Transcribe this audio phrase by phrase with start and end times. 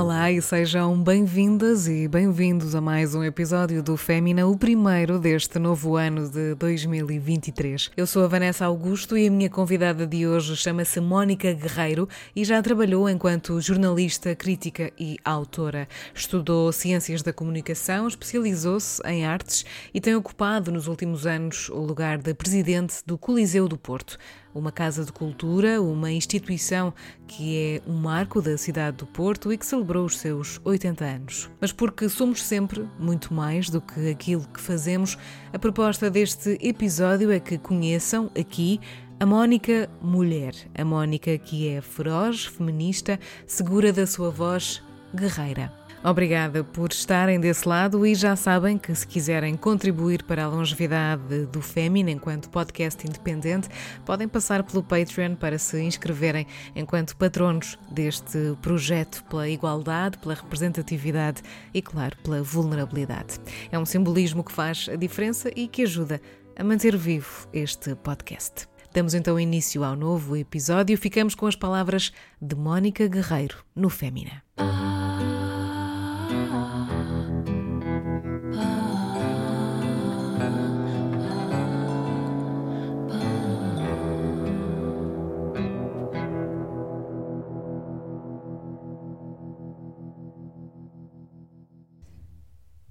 [0.00, 5.58] Olá e sejam bem-vindas e bem-vindos a mais um episódio do Fémina, o primeiro deste
[5.58, 7.90] novo ano de 2023.
[7.94, 12.46] Eu sou a Vanessa Augusto e a minha convidada de hoje chama-se Mónica Guerreiro e
[12.46, 15.86] já trabalhou enquanto jornalista, crítica e autora.
[16.14, 22.16] Estudou Ciências da Comunicação, especializou-se em artes e tem ocupado nos últimos anos o lugar
[22.16, 24.18] de presidente do Coliseu do Porto
[24.54, 26.92] uma casa de cultura, uma instituição
[27.26, 31.50] que é um marco da cidade do Porto e que celebrou os seus 80 anos.
[31.60, 35.16] Mas porque somos sempre muito mais do que aquilo que fazemos,
[35.52, 38.80] a proposta deste episódio é que conheçam aqui
[39.18, 44.82] a Mónica Mulher, a Mónica que é feroz, feminista, segura da sua voz,
[45.14, 45.79] guerreira.
[46.02, 51.44] Obrigada por estarem desse lado e já sabem que se quiserem contribuir para a longevidade
[51.46, 53.68] do Fémina enquanto podcast independente,
[54.06, 61.42] podem passar pelo Patreon para se inscreverem enquanto patronos deste projeto pela igualdade, pela representatividade
[61.74, 63.38] e, claro, pela vulnerabilidade.
[63.70, 66.18] É um simbolismo que faz a diferença e que ajuda
[66.56, 68.66] a manter vivo este podcast.
[68.92, 70.96] Damos então início ao novo episódio.
[70.96, 74.42] Ficamos com as palavras de Mónica Guerreiro no Fémina.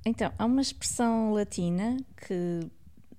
[0.10, 2.68] Então, há uma expressão latina que,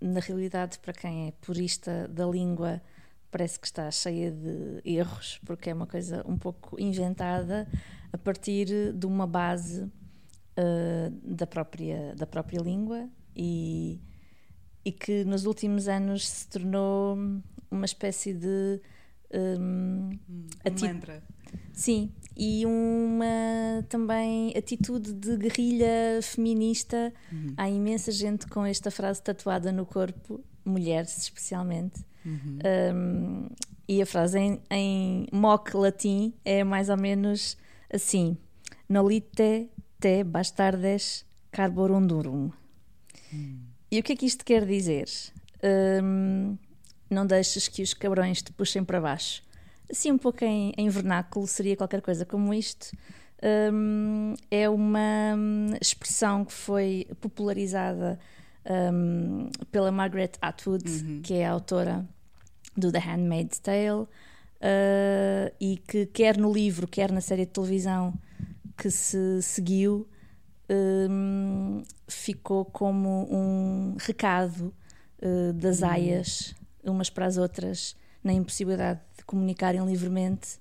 [0.00, 2.82] na realidade, para quem é purista da língua,
[3.30, 7.68] parece que está cheia de erros, porque é uma coisa um pouco inventada
[8.12, 14.00] a partir de uma base uh, da, própria, da própria língua e,
[14.84, 17.16] e que nos últimos anos se tornou
[17.70, 18.80] uma espécie de.
[19.32, 20.10] Um,
[20.66, 21.22] um mantra.
[21.72, 27.12] Sim, e uma também atitude de guerrilha feminista.
[27.30, 27.52] Uhum.
[27.54, 32.02] Há imensa gente com esta frase tatuada no corpo, mulheres especialmente.
[32.24, 32.58] Uhum.
[32.94, 33.48] Um,
[33.86, 37.58] e a frase em, em mock latim é mais ou menos
[37.92, 38.38] assim:
[38.88, 39.68] Nolite
[40.00, 42.50] te bastardes carborundurum.
[43.30, 43.60] Uhum.
[43.90, 45.10] E o que é que isto quer dizer?
[46.02, 46.56] Um,
[47.10, 49.42] não deixes que os cabrões te puxem para baixo
[49.90, 52.90] assim um pouco em, em vernáculo, seria qualquer coisa como isto.
[53.42, 58.18] Um, é uma hum, expressão que foi popularizada
[58.92, 61.20] um, pela Margaret Atwood, uhum.
[61.22, 62.06] que é a autora
[62.76, 68.14] do The Handmaid's Tale, uh, e que quer no livro, quer na série de televisão
[68.76, 70.08] que se seguiu,
[70.70, 74.72] um, ficou como um recado
[75.22, 75.88] uh, das uhum.
[75.88, 79.00] aias, umas para as outras, na impossibilidade
[79.30, 80.58] comunicarem livremente,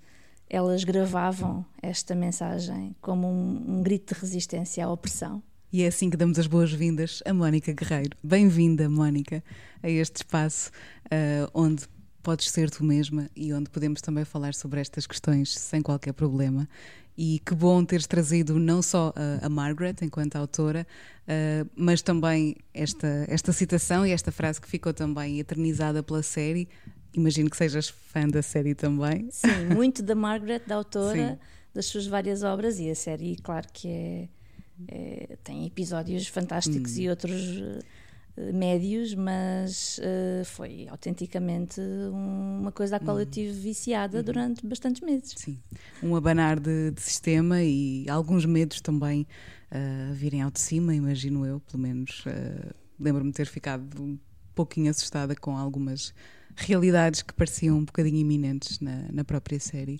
[0.47, 5.41] elas gravavam esta mensagem como um, um grito de resistência à opressão.
[5.73, 8.15] E é assim que damos as boas-vindas a Mónica Guerreiro.
[8.23, 9.43] Bem-vinda, Mónica,
[9.81, 10.69] a este espaço
[11.05, 11.85] uh, onde
[12.21, 16.69] podes ser tu mesma e onde podemos também falar sobre estas questões sem qualquer problema.
[17.17, 20.85] E que bom teres trazido não só a, a Margaret enquanto autora,
[21.23, 26.69] uh, mas também esta, esta citação e esta frase que ficou também eternizada pela série,
[27.13, 29.29] Imagino que sejas fã da série também.
[29.31, 31.37] Sim, muito da Margaret, da autora, Sim.
[31.73, 34.29] das suas várias obras, e a série, claro que é,
[34.87, 37.01] é tem episódios fantásticos hum.
[37.01, 43.21] e outros uh, médios, mas uh, foi autenticamente um, uma coisa à qual hum.
[43.21, 44.23] eu tive viciada uhum.
[44.23, 45.33] durante bastantes meses.
[45.35, 45.59] Sim,
[46.03, 49.25] um abanar de, de sistema e alguns medos também
[49.71, 52.23] uh, virem ao de cima, imagino eu, pelo menos.
[52.99, 54.19] Lembro-me de ter ficado um
[54.53, 56.13] pouquinho assustada com algumas
[56.55, 59.97] realidades que pareciam um bocadinho iminentes na, na própria série.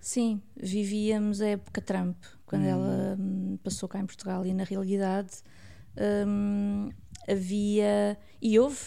[0.00, 2.68] Sim, vivíamos a época Trump, quando hum.
[2.68, 5.30] ela hum, passou cá em Portugal, e na realidade
[6.26, 6.90] hum,
[7.28, 8.80] havia e houve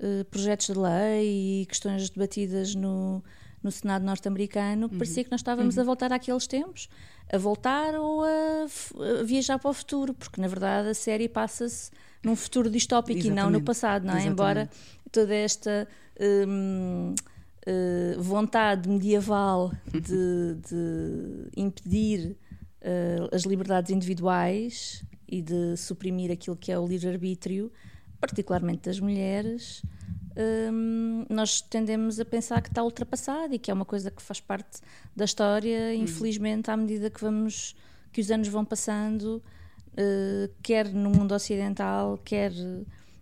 [0.00, 3.22] uh, projetos de lei e questões debatidas no,
[3.62, 4.98] no Senado norte-americano, uhum.
[4.98, 5.82] parecia que nós estávamos uhum.
[5.82, 6.88] a voltar àqueles tempos,
[7.32, 8.28] a voltar ou a,
[9.20, 11.90] a, viajar para o futuro, porque na verdade a série passa-se
[12.22, 13.40] num futuro distópico Exatamente.
[13.40, 14.18] e não no passado, não é?
[14.18, 14.32] Exatamente.
[14.32, 14.70] Embora
[15.10, 15.88] toda esta
[16.46, 17.14] hum,
[17.66, 22.36] uh, vontade medieval de, de impedir
[22.82, 27.70] uh, as liberdades individuais e de suprimir aquilo que é o livre-arbítrio,
[28.20, 29.82] particularmente das mulheres,
[30.72, 34.40] um, nós tendemos a pensar que está ultrapassado e que é uma coisa que faz
[34.40, 34.80] parte
[35.14, 36.02] da história, uhum.
[36.02, 37.76] infelizmente, à medida que vamos
[38.12, 39.42] que os anos vão passando,
[39.92, 42.52] uh, quer no mundo ocidental, quer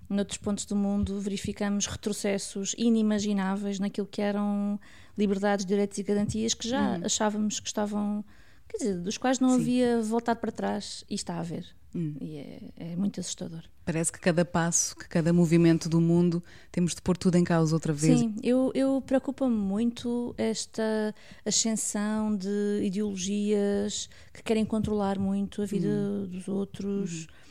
[0.09, 4.79] noutros pontos do mundo verificamos retrocessos inimagináveis naquilo que eram
[5.17, 7.05] liberdades, direitos e garantias que já uhum.
[7.05, 8.25] achávamos que estavam
[8.69, 9.61] quer dizer, dos quais não Sim.
[9.61, 11.67] havia voltar para trás e está a haver.
[11.95, 12.15] Hum.
[12.21, 13.63] E é, é, muito assustador.
[13.85, 17.75] Parece que cada passo, que cada movimento do mundo, temos de pôr tudo em causa
[17.75, 18.21] outra vez.
[18.21, 21.15] Sim, eu, eu preocupa-me muito esta
[21.47, 26.27] ascensão de ideologias que querem controlar muito a vida hum.
[26.27, 27.25] dos outros.
[27.25, 27.48] Hum.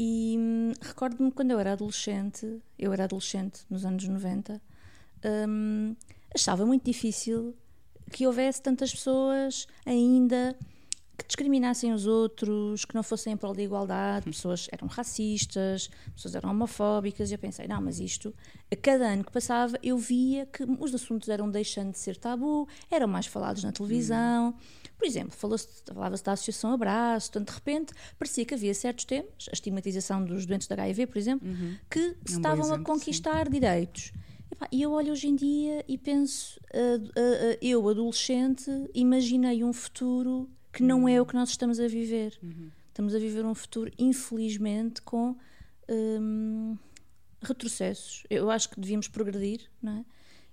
[0.00, 4.62] E hum, recordo-me quando eu era adolescente, eu era adolescente nos anos 90,
[5.48, 5.96] hum,
[6.32, 7.52] achava muito difícil
[8.12, 10.56] que houvesse tantas pessoas ainda
[11.18, 16.36] que discriminassem os outros, que não fossem em prol da igualdade, pessoas eram racistas, pessoas
[16.36, 18.32] eram homofóbicas, e eu pensei, não, mas isto,
[18.70, 22.68] a cada ano que passava, eu via que os assuntos eram deixando de ser tabu,
[22.88, 24.54] eram mais falados na televisão.
[24.98, 29.52] Por exemplo, falava-se da Associação Abraço, portanto, de repente, parecia que havia certos temas, a
[29.52, 31.76] estigmatização dos doentes da HIV, por exemplo, uhum.
[31.88, 33.52] que se um estavam exemplo, a conquistar sim.
[33.52, 34.12] direitos.
[34.72, 39.72] E eu olho hoje em dia e penso, uh, uh, uh, eu, adolescente, imaginei um
[39.72, 42.36] futuro que não é o que nós estamos a viver.
[42.42, 42.70] Uhum.
[42.88, 45.36] Estamos a viver um futuro, infelizmente, com
[45.88, 46.76] um,
[47.40, 48.24] retrocessos.
[48.28, 50.04] Eu acho que devíamos progredir, não é?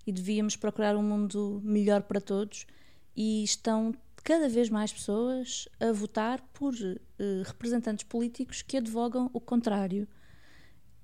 [0.05, 2.67] E devíamos procurar um mundo melhor para todos.
[3.15, 3.95] E estão
[4.25, 10.07] cada vez mais pessoas a votar por uh, representantes políticos que advogam o contrário.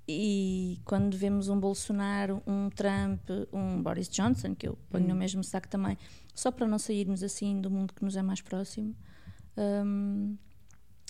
[0.07, 3.21] E quando vemos um Bolsonaro, um Trump,
[3.53, 5.17] um Boris Johnson, que eu ponho no hum.
[5.17, 5.95] mesmo saco também,
[6.33, 8.95] só para não sairmos assim do mundo que nos é mais próximo,
[9.85, 10.35] um,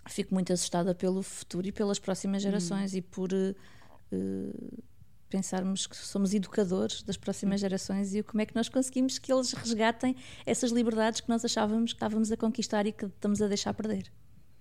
[0.10, 2.98] fico muito assustada pelo futuro e pelas próximas gerações hum.
[2.98, 4.84] e por uh,
[5.32, 7.62] pensarmos que somos educadores das próximas hum.
[7.62, 11.94] gerações e como é que nós conseguimos que eles resgatem essas liberdades que nós achávamos
[11.94, 14.12] que estávamos a conquistar e que estamos a deixar perder.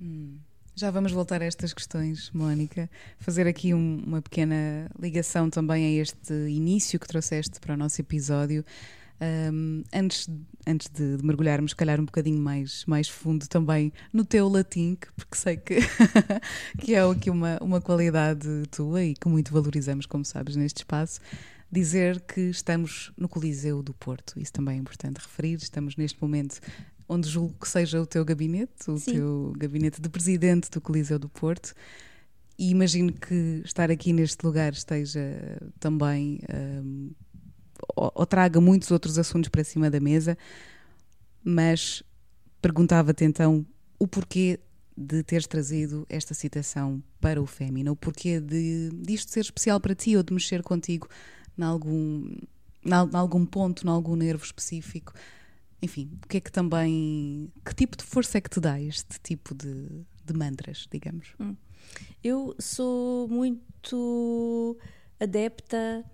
[0.00, 0.38] Hum.
[0.75, 2.88] Já vamos voltar a estas questões, Mónica.
[3.19, 8.00] Fazer aqui um, uma pequena ligação também a este início que trouxeste para o nosso
[8.00, 8.64] episódio.
[9.20, 10.28] Um, antes,
[10.67, 15.37] antes de, de, mergulharmos, calhar um bocadinho mais, mais fundo também no teu latim, porque
[15.37, 15.76] sei que,
[16.81, 21.20] que é aqui uma, uma qualidade tua e que muito valorizamos, como sabes, neste espaço.
[21.70, 25.56] Dizer que estamos no Coliseu do Porto, isso também é importante referir.
[25.56, 26.58] Estamos neste momento
[27.08, 29.12] onde julgo que seja o teu gabinete, o Sim.
[29.12, 31.75] teu gabinete de presidente do Coliseu do Porto.
[32.58, 35.20] E imagino que estar aqui neste lugar esteja
[35.78, 37.11] também um,
[37.96, 40.37] ou, ou traga muitos outros assuntos para cima da mesa,
[41.42, 42.02] mas
[42.60, 43.66] perguntava-te então
[43.98, 44.60] o porquê
[44.96, 49.94] de teres trazido esta citação para o Fémina, o porquê de disto ser especial para
[49.94, 51.08] ti ou de mexer contigo
[51.56, 52.37] em algum,
[52.84, 55.12] em algum ponto, em algum nervo específico.
[55.82, 57.50] Enfim, o que é que também.
[57.64, 61.34] Que tipo de força é que te dá este tipo de, de mantras, digamos?
[61.40, 61.56] Hum.
[62.22, 64.76] Eu sou muito
[65.19, 66.04] adepta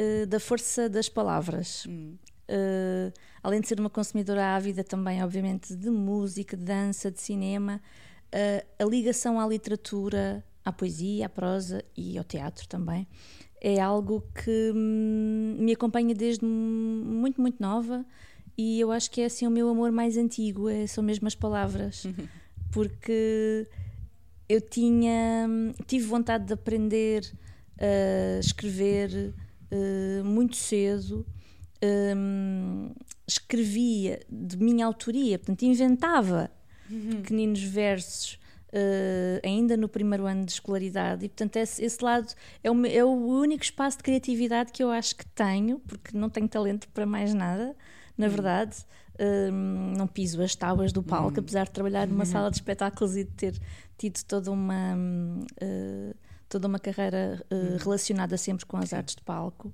[0.00, 1.84] uh, da força das palavras.
[1.88, 2.16] Hum.
[2.48, 3.12] Uh,
[3.42, 7.80] além de ser uma consumidora ávida também, obviamente, de música, de dança, de cinema,
[8.34, 13.06] uh, a ligação à literatura, à poesia, à prosa e ao teatro também
[13.60, 18.04] é algo que hum, me acompanha desde muito, muito nova
[18.56, 21.34] e eu acho que é assim o meu amor mais antigo, é, são mesmo as
[21.34, 22.06] palavras,
[22.72, 23.66] porque
[24.48, 27.30] eu tinha, hum, tive vontade de aprender
[27.78, 29.34] a escrever
[29.72, 31.26] uh, muito cedo,
[31.82, 32.92] um,
[33.26, 36.50] escrevia de minha autoria, portanto, inventava
[36.90, 37.22] uhum.
[37.22, 38.38] pequeninos versos.
[38.72, 43.04] Uh, ainda no primeiro ano de escolaridade, e portanto, esse, esse lado é o, é
[43.04, 47.04] o único espaço de criatividade que eu acho que tenho, porque não tenho talento para
[47.04, 47.74] mais nada,
[48.16, 48.32] na uhum.
[48.32, 48.76] verdade.
[49.22, 51.40] Um, não piso as tábuas do palco, uhum.
[51.40, 52.30] apesar de trabalhar numa uhum.
[52.30, 53.60] sala de espetáculos e de ter
[53.98, 54.96] tido toda uma.
[55.60, 56.14] Uh,
[56.50, 59.72] toda uma carreira uh, relacionada sempre com as artes de palco.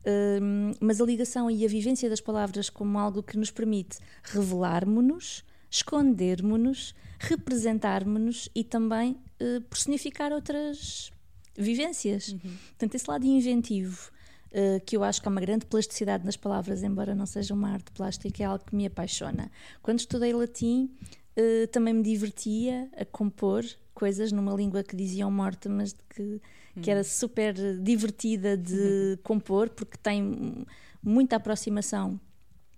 [0.00, 5.44] Uh, mas a ligação e a vivência das palavras como algo que nos permite revelarmos-nos,
[5.70, 11.10] escondermos-nos, representarmos-nos e também uh, personificar outras
[11.56, 12.28] vivências.
[12.28, 12.56] Uhum.
[12.68, 14.10] Portanto, esse lado inventivo,
[14.52, 17.70] uh, que eu acho que há uma grande plasticidade nas palavras, embora não seja uma
[17.72, 19.50] arte plástica, é algo que me apaixona.
[19.82, 20.90] Quando estudei latim,
[21.36, 23.64] uh, também me divertia a compor
[23.98, 26.40] coisas numa língua que diziam morta, mas que,
[26.80, 27.04] que era hum.
[27.04, 29.16] super divertida de uhum.
[29.24, 30.64] compor, porque tem
[31.02, 32.20] muita aproximação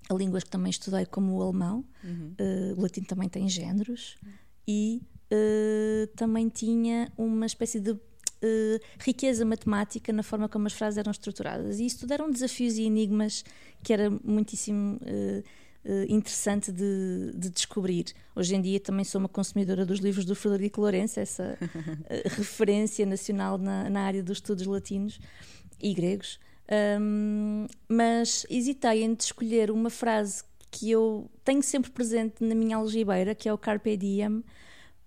[0.09, 1.85] a línguas que também estudei, como o alemão.
[2.03, 2.35] Uhum.
[2.41, 4.17] Uh, o latim também tem géneros
[4.67, 8.01] e uh, também tinha uma espécie de uh,
[8.99, 11.79] riqueza matemática na forma como as frases eram estruturadas.
[11.79, 13.45] E isso tudo eram desafios e enigmas
[13.83, 15.45] que era muitíssimo uh,
[16.09, 18.07] interessante de, de, descobrir.
[18.35, 23.07] Hoje em dia também sou uma consumidora dos livros do Frederico Lourenço, essa uh, referência
[23.07, 25.19] nacional na, na, área dos estudos latinos
[25.81, 26.39] e gregos.
[27.01, 33.35] Um, mas hesitei em escolher uma frase que eu tenho sempre presente na minha algibeira,
[33.35, 34.45] que é o Carpe Diem,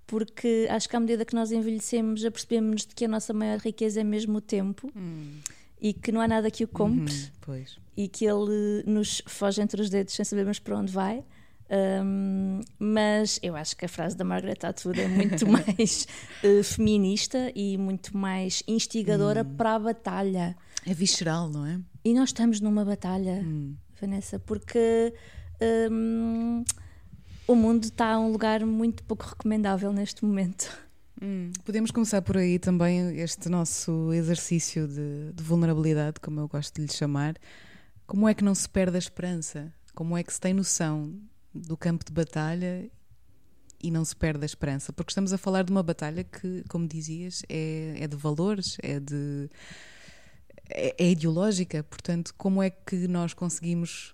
[0.06, 4.02] porque acho que à medida que nós envelhecemos, apercebemos de que a nossa maior riqueza
[4.02, 4.92] é mesmo o tempo.
[4.96, 5.40] Hum.
[5.84, 7.14] E que não há nada que o compre
[7.46, 7.66] uhum,
[7.98, 11.24] e que ele nos foge entre os dedos sem sabermos para onde vai.
[11.70, 16.08] Um, mas eu acho que a frase da Margaret Atwood é muito mais
[16.44, 19.56] uh, feminista e muito mais instigadora hum.
[19.56, 20.56] para a batalha.
[20.86, 21.80] É visceral, não é?
[22.06, 23.76] E nós estamos numa batalha, hum.
[24.00, 25.14] Vanessa, porque
[25.92, 26.64] um,
[27.48, 30.78] o mundo está a um lugar muito pouco recomendável neste momento.
[31.22, 31.52] Hum.
[31.64, 36.88] Podemos começar por aí também este nosso exercício de, de, vulnerabilidade, como eu gosto de
[36.88, 37.36] lhe chamar.
[38.06, 39.74] Como é que não se perde a esperança?
[39.94, 41.14] Como é que se tem noção
[41.54, 42.90] do campo de batalha
[43.82, 44.92] e não se perde a esperança?
[44.92, 49.00] Porque estamos a falar de uma batalha que, como dizias, é, é de valores, é
[49.00, 49.50] de
[50.70, 51.84] é, é ideológica.
[51.84, 54.14] Portanto, como é que nós conseguimos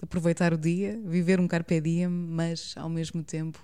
[0.00, 3.58] aproveitar o dia, viver um carpe diem, mas ao mesmo tempo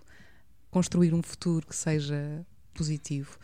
[0.71, 3.39] construir um futuro que seja positivo?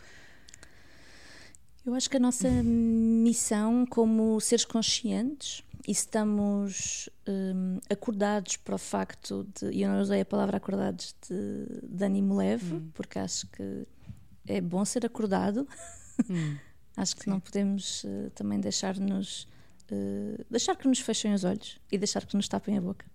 [1.85, 8.77] Eu acho que a nossa missão como seres conscientes e estamos um, acordados para o
[8.77, 12.89] facto de, e eu não usei a palavra acordados de, de ânimo leve, hum.
[12.93, 13.87] porque acho que
[14.45, 15.65] é bom ser acordado.
[16.29, 16.57] Hum.
[16.97, 17.29] acho que Sim.
[17.29, 19.43] não podemos uh, também deixar-nos
[19.89, 23.05] uh, deixar que nos fechem os olhos e deixar que nos tapem a boca.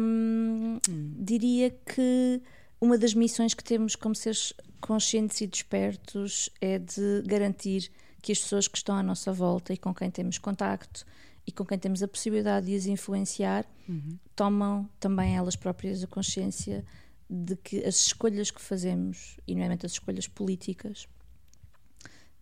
[0.00, 1.14] Um, hum.
[1.16, 2.42] Diria que
[2.82, 7.88] uma das missões que temos como seres conscientes e despertos é de garantir
[8.20, 11.06] que as pessoas que estão à nossa volta e com quem temos contacto
[11.46, 14.18] e com quem temos a possibilidade de as influenciar uhum.
[14.34, 16.84] tomam também elas próprias a consciência
[17.30, 21.06] de que as escolhas que fazemos, e nomeadamente as escolhas políticas,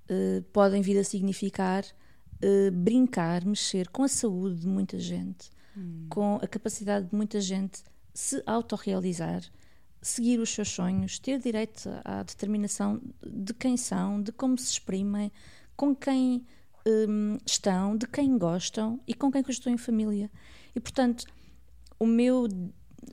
[0.09, 6.07] uh, podem vir a significar uh, brincar, mexer com a saúde de muita gente, uhum.
[6.09, 7.83] com a capacidade de muita gente
[8.15, 9.43] se autorrealizar,
[10.03, 15.31] seguir os seus sonhos, ter direito à determinação de quem são, de como se exprimem,
[15.77, 16.47] com quem
[16.87, 20.31] um, estão, de quem gostam e com quem estou em família.
[20.75, 21.25] E portanto,
[21.99, 22.49] o meu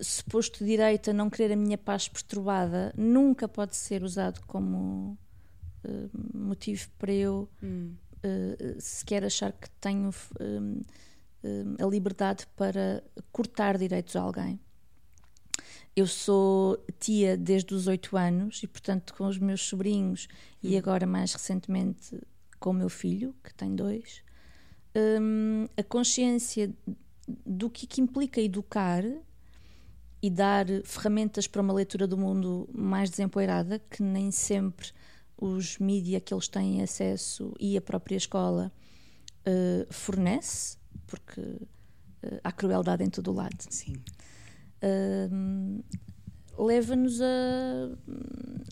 [0.01, 5.17] suposto direito a não querer a minha paz perturbada nunca pode ser usado como
[5.83, 7.93] uh, motivo para eu hum.
[8.17, 10.85] uh, sequer achar que tenho uh,
[11.79, 14.59] a liberdade para cortar direitos a alguém.
[15.97, 20.27] Eu sou tia desde os oito anos e, portanto, com os meus sobrinhos
[20.63, 20.67] hum.
[20.69, 22.21] e agora mais recentemente
[22.59, 24.21] com o meu filho, que tem dois,
[24.95, 26.71] um, a consciência
[27.43, 29.03] do que, que implica educar
[30.21, 34.91] e dar ferramentas para uma leitura do mundo mais desempoeirada, que nem sempre
[35.35, 38.71] os mídias que eles têm acesso e a própria escola
[39.47, 40.77] uh, fornece,
[41.07, 43.57] porque uh, há crueldade em todo o lado.
[43.67, 43.95] Sim.
[44.81, 45.83] Uh,
[46.57, 47.25] leva-nos a,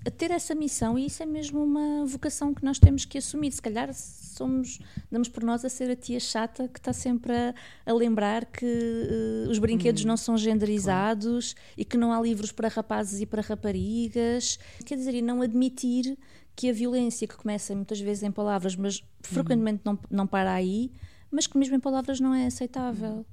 [0.06, 3.52] a, ter essa missão e isso é mesmo uma vocação que nós temos que assumir.
[3.52, 4.80] Se calhar somos,
[5.12, 7.54] damos por nós a ser a tia chata que está sempre a,
[7.86, 11.74] a lembrar que uh, os brinquedos hum, não são genderizados claro.
[11.78, 14.58] e que não há livros para rapazes e para raparigas.
[14.84, 16.18] Quer dizer, e não admitir
[16.56, 20.92] que a violência que começa muitas vezes em palavras, mas frequentemente não, não para aí,
[21.30, 23.26] mas que mesmo em palavras não é aceitável.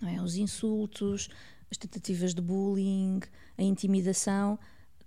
[0.00, 0.20] Não é?
[0.20, 1.30] Os insultos,
[1.70, 3.20] as tentativas de bullying,
[3.56, 4.58] a intimidação,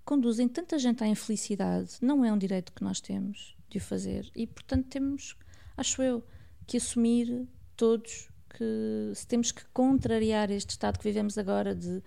[0.06, 1.98] conduzem tanta gente à infelicidade.
[2.02, 4.30] Não é um direito que nós temos de o fazer.
[4.36, 5.36] E, portanto, temos,
[5.76, 6.24] acho eu,
[6.66, 12.02] que assumir todos que se temos que contrariar este estado que vivemos agora de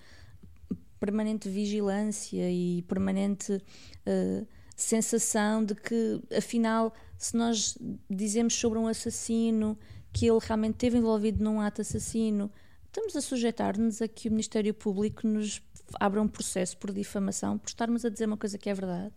[0.99, 7.79] permanente vigilância e permanente uh, sensação de que, afinal, se nós
[8.09, 9.79] dizemos sobre um assassino
[10.13, 12.51] que ele realmente esteve envolvido num ato assassino,
[12.91, 15.63] estamos a sujeitar-nos a que o Ministério Público nos
[15.99, 19.15] abra um processo por difamação por estarmos a dizer uma coisa que é verdade.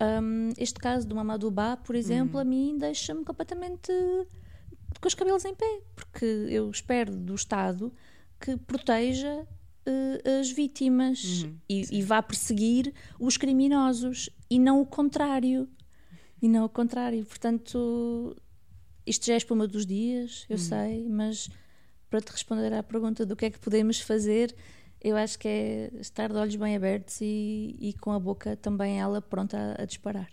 [0.00, 2.40] Um, este caso do Mamadou Ba, por exemplo, hum.
[2.40, 3.92] a mim deixa-me completamente
[5.00, 7.92] com os cabelos em pé, porque eu espero do Estado
[8.40, 14.86] que proteja uh, as vítimas uhum, e, e, vá perseguir os criminosos e não o
[14.86, 15.68] contrário.
[16.40, 17.24] E não o contrário.
[17.24, 18.36] Portanto,
[19.06, 20.62] isto já é espuma dos dias, eu uhum.
[20.62, 21.48] sei, mas
[22.08, 24.54] para te responder à pergunta do que é que podemos fazer,
[25.00, 29.00] eu acho que é estar de olhos bem abertos e, e com a boca também
[29.00, 30.30] ela pronta a, a disparar.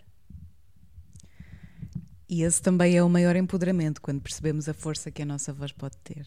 [2.28, 5.72] E esse também é o maior empoderamento, quando percebemos a força que a nossa voz
[5.72, 6.26] pode ter.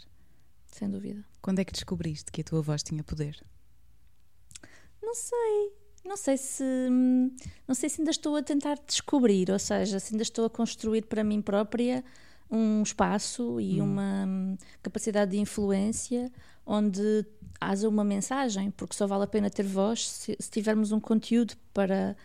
[0.68, 1.26] Sem dúvida.
[1.42, 3.44] Quando é que descobriste que a tua voz tinha poder?
[5.02, 5.74] Não sei.
[6.06, 6.64] Não sei se
[7.68, 11.06] não sei se ainda estou a tentar descobrir, ou seja, se ainda estou a construir
[11.06, 12.04] para mim própria
[12.50, 13.86] um espaço e hum.
[13.86, 16.32] uma hum, capacidade de influência
[16.66, 17.26] onde
[17.60, 21.56] haja uma mensagem, porque só vale a pena ter voz se, se tivermos um conteúdo
[21.74, 22.16] para,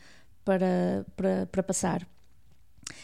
[0.44, 2.06] para, para, para passar.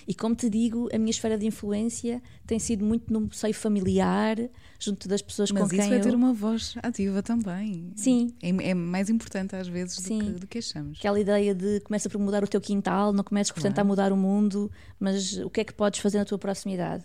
[0.07, 4.37] E como te digo, a minha esfera de influência tem sido muito no seio familiar,
[4.79, 6.17] junto das pessoas Mas com quem isso é ter eu...
[6.17, 7.93] uma voz ativa também.
[7.97, 8.35] Sim.
[8.43, 10.19] É, é mais importante às vezes Sim.
[10.19, 10.99] do que, do que achamos.
[10.99, 13.75] Aquela ideia de começa por mudar o teu quintal, não comeces por Claro.
[13.75, 17.05] tentar mudar o mundo, mas o que é que podes fazer na tua proximidade?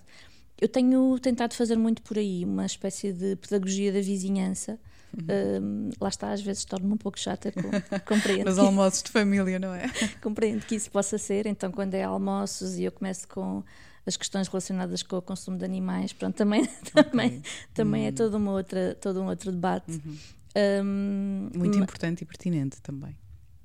[0.61, 4.79] Eu tenho tentado fazer muito por aí, uma espécie de pedagogia da vizinhança.
[5.15, 5.27] Uhum.
[5.63, 7.61] Hum, lá está, às vezes torno-me um pouco chata, com,
[8.07, 9.83] compreendo, Nos almoços de família, não é?
[10.21, 11.45] compreendo que isso possa ser.
[11.45, 13.63] Então, quando é almoços e eu começo com
[14.05, 17.41] as questões relacionadas com o consumo de animais, pronto, também, também,
[17.73, 18.13] também é Hum.
[18.15, 20.01] todo, uma outra, todo um outro debate.
[20.55, 23.15] Hum, Muito ma- importante e pertinente também.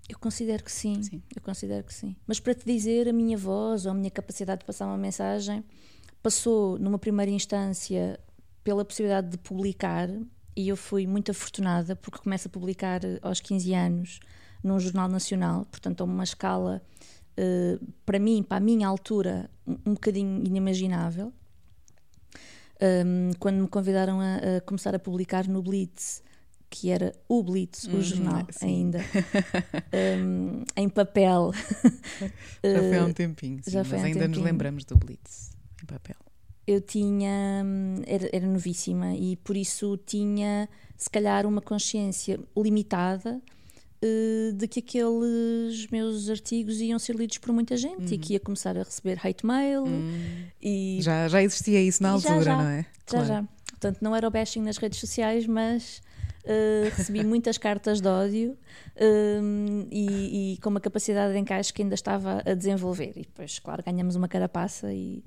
[0.08, 1.22] Eu considero que sim, Sim.
[1.36, 2.16] eu considero que sim.
[2.26, 5.62] Mas para te dizer, a minha voz ou a minha capacidade de passar uma mensagem
[6.22, 8.18] passou, numa primeira instância,
[8.64, 10.08] pela possibilidade de publicar,
[10.58, 14.20] e eu fui muito afortunada porque começo a publicar eh, aos 15 anos
[14.64, 16.82] num jornal nacional, portanto, a uma escala,
[17.36, 21.32] eh, para mim, para a minha altura, um, um bocadinho inimaginável.
[22.80, 26.22] Um, quando me convidaram a, a começar a publicar no Blitz,
[26.70, 28.66] que era o Blitz, o Uhum, jornal sim.
[28.66, 29.00] ainda,
[30.20, 31.52] um, em papel.
[32.64, 34.44] Já foi há um Uh, tempinho, sim, já mas um ainda nos tempinho.
[34.44, 35.50] lembramos do Blitz
[35.82, 36.16] em papel.
[36.70, 43.40] Eu tinha hum, era, era novíssima e por isso tinha se calhar uma consciência limitada
[44.02, 48.40] eh, de que aqueles meus artigos iam ser lidos por muita gente e que ia
[48.40, 49.84] começar a receber hate mail
[50.60, 51.02] e Hum.
[51.02, 52.56] Já, já existia isso na E já, altura, já.
[52.56, 52.82] não é?
[52.82, 53.26] já Claro.
[53.26, 56.02] já portanto não era o bashing nas redes sociais mas
[56.44, 58.56] eh, recebi muitas cartas de ódio
[59.00, 63.58] hum, e, e com uma capacidade de encaixe que ainda estava a desenvolver e depois
[63.60, 65.22] claro ganhamos uma carapaça e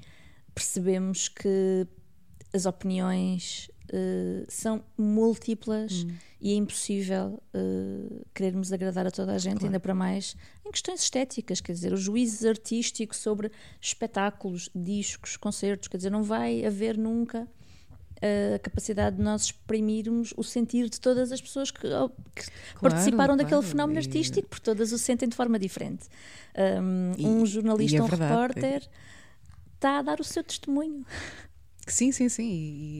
[0.61, 1.87] percebemos que
[2.53, 6.05] as opiniões eh, são múltiplas
[6.39, 9.65] e é impossível eh, querermos agradar a toda a gente, Claro.
[9.67, 15.87] ainda para mais em questões estéticas, quer dizer, os juízes artísticos sobre espetáculos, discos, concertos,
[15.87, 17.47] quer dizer, não vai haver nunca
[18.55, 23.55] a capacidade de nós exprimirmos o sentir de todas as pessoas que, que participaram daquele
[23.61, 26.05] claro, fenómeno e- artístico, porque todas o sentem de forma diferente.
[26.55, 28.87] Um, E- um jornalista, é um verdade, repórter,
[29.81, 31.03] está a dar o seu testemunho.
[31.87, 32.47] Sim, sim, sim.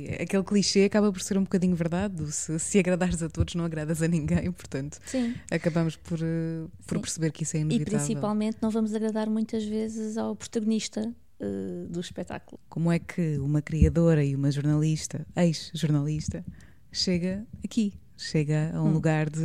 [0.10, 2.30] E aquele clichê acaba por ser um bocadinho verdade.
[2.32, 4.52] Se, se agradares a todos, não agradas a ninguém.
[4.52, 5.36] Portanto, Sim.
[5.52, 7.02] acabamos por, eh, por Sim.
[7.02, 8.00] perceber que isso é E inevitável.
[8.00, 12.60] principalmente não vamos agradar muitas vezes ao protagonista eh, do espetáculo.
[12.68, 16.44] Como é que uma criadora e uma jornalista, ex-jornalista,
[16.92, 17.94] chega aqui?
[18.18, 18.94] Chega a um Hum.
[18.94, 19.40] lugar de,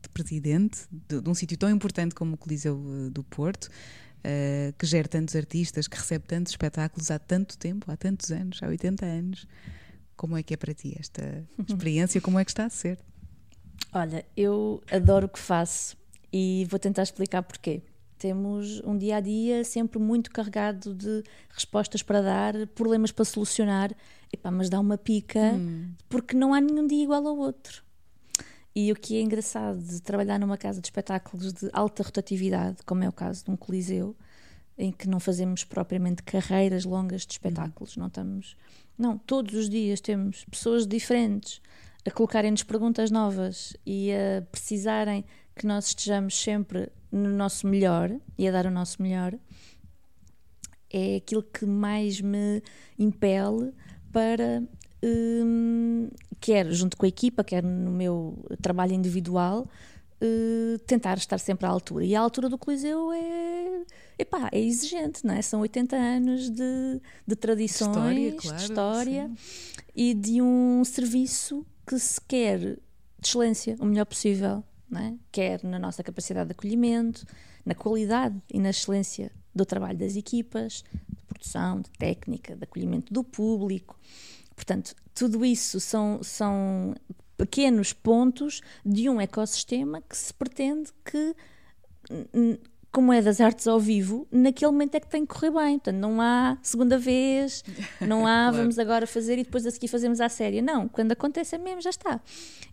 [0.00, 3.68] de presidente de, de um sítio tão importante como o Coliseu eh, do Porto,
[4.30, 8.62] eh, que gera tantos artistas, que recebe tantos espetáculos há tanto tempo, há tantos anos,
[8.62, 9.46] há 80 anos.
[10.14, 12.20] Como é que é para ti esta experiência?
[12.20, 12.98] Como é que está a ser?
[13.90, 15.96] Olha, eu adoro o que faço
[16.30, 17.80] e vou tentar explicar porquê.
[18.18, 23.96] Temos um dia a dia sempre muito carregado de respostas para dar, problemas para solucionar,
[24.30, 25.54] Epá, mas dá uma pica
[26.06, 27.82] porque não há nenhum dia igual ao outro.
[28.80, 33.02] E o que é engraçado de trabalhar numa casa de espetáculos de alta rotatividade, como
[33.02, 34.14] é o caso de um coliseu,
[34.78, 38.56] em que não fazemos propriamente carreiras longas de espetáculos, não estamos.
[38.96, 41.60] Não, todos os dias temos pessoas diferentes
[42.06, 45.24] a colocarem-nos perguntas novas e a precisarem
[45.56, 49.34] que nós estejamos sempre no nosso melhor e a dar o nosso melhor.
[50.88, 52.62] É aquilo que mais me
[52.96, 53.72] impele
[54.12, 54.62] para
[55.02, 56.08] hum,
[56.40, 59.66] quer junto com a equipa, quer no meu trabalho individual,
[60.20, 62.04] eh, tentar estar sempre à altura.
[62.04, 63.84] E a altura do Coliseu é,
[64.18, 65.42] epá, é exigente, não é?
[65.42, 69.30] São 80 anos de, de tradições, História, claro, de história
[69.94, 72.78] e de um serviço que se quer de
[73.22, 75.14] excelência, o melhor possível, não é?
[75.30, 77.24] quer na nossa capacidade de acolhimento,
[77.64, 83.12] na qualidade e na excelência do trabalho das equipas, de produção, de técnica, de acolhimento
[83.12, 83.98] do público.
[84.58, 86.92] Portanto, tudo isso são, são
[87.36, 91.36] pequenos pontos de um ecossistema que se pretende que,
[92.90, 95.78] como é das artes ao vivo, naquele momento é que tem que correr bem.
[95.78, 97.62] Portanto, não há segunda vez,
[98.00, 98.56] não há Claro.
[98.56, 100.60] vamos agora fazer e depois a seguir fazemos à série.
[100.60, 102.20] Não, quando acontece é mesmo, já está.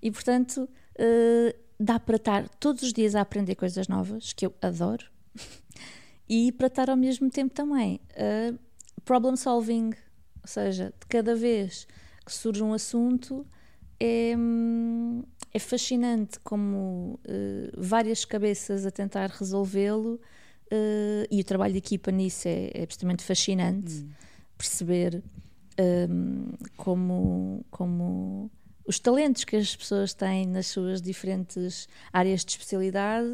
[0.01, 0.67] E portanto,
[0.97, 5.05] eh, dá para estar todos os dias a aprender coisas novas, que eu adoro,
[6.27, 8.55] e para estar ao mesmo tempo também a
[9.03, 9.91] problem solving,
[10.45, 11.87] ou seja, de cada vez
[12.23, 13.43] que surge um assunto
[13.99, 20.21] é, hum, é fascinante como eh, várias cabeças a tentar resolvê-lo
[20.69, 24.05] eh, e o trabalho de equipa nisso é, é absolutamente fascinante
[24.55, 25.23] perceber
[26.07, 28.51] hum, como, como
[28.85, 33.27] os talentos que as pessoas têm nas suas diferentes áreas de especialidade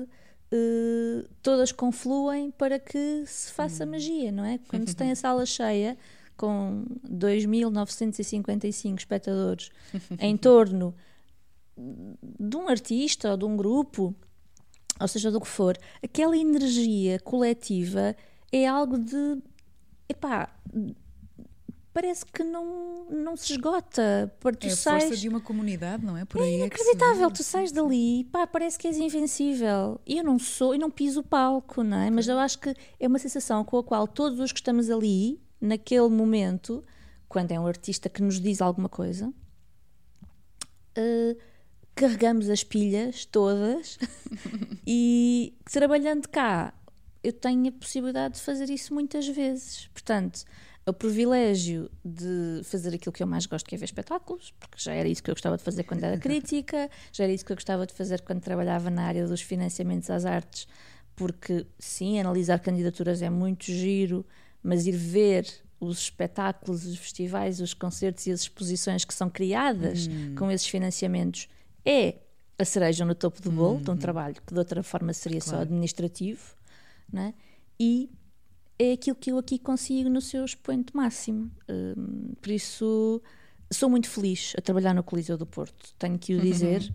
[0.54, 3.91] uh, todas confluem para que se faça hum.
[3.91, 4.60] magia, não é?
[4.69, 5.97] Quando se tem a sala cheia
[6.42, 9.70] com 2.955 espectadores
[10.20, 10.96] em torno
[11.78, 14.16] de um artista ou de um grupo,
[15.00, 18.16] ou seja, do que for, aquela energia coletiva
[18.52, 19.38] é algo de.
[20.10, 20.50] Epá,
[21.94, 24.34] parece que não, não se esgota.
[24.40, 26.26] Tu é a sais, força de uma comunidade, não é?
[26.26, 27.28] Por é inacreditável.
[27.28, 30.02] É tu sais dali, pá, parece que és invencível.
[30.08, 32.10] E eu não sou, e não piso o palco, não é?
[32.10, 35.40] Mas eu acho que é uma sensação com a qual todos os que estamos ali,
[35.62, 36.84] naquele momento,
[37.30, 39.32] quando é um artista que nos diz alguma coisa,
[40.97, 41.38] uh,
[41.95, 44.00] carregamos as pilhas todas
[44.86, 46.74] e trabalhando cá,
[47.24, 49.88] eu tenho a possibilidade de fazer isso muitas vezes.
[49.93, 50.43] Portanto,
[50.86, 54.93] o privilégio de fazer aquilo que eu mais gosto, que é ver espetáculos, porque já
[54.93, 57.56] era isso que eu gostava de fazer quando era crítica, já era isso que eu
[57.56, 60.67] gostava de fazer quando trabalhava na área dos financiamentos às artes,
[61.15, 64.26] porque sim, analisar candidaturas é muito giro,
[64.63, 65.47] mas ir ver
[65.80, 70.36] os espetáculos, os festivais, os concertos e as exposições que são criadas hum.
[70.36, 71.47] com esses financiamentos
[71.84, 72.19] é
[72.58, 73.82] a cereja no topo do bolo hum.
[73.82, 75.58] de um trabalho que de outra forma seria claro.
[75.58, 76.56] só administrativo,
[77.12, 77.34] né?
[77.80, 78.12] e
[78.78, 81.52] é aquilo que eu aqui consigo no seu expoente máximo.
[81.67, 83.19] Um, por isso,
[83.71, 86.43] sou muito feliz a trabalhar no Coliseu do Porto, tenho que o uhum.
[86.43, 86.82] dizer.
[86.82, 86.93] Uhum.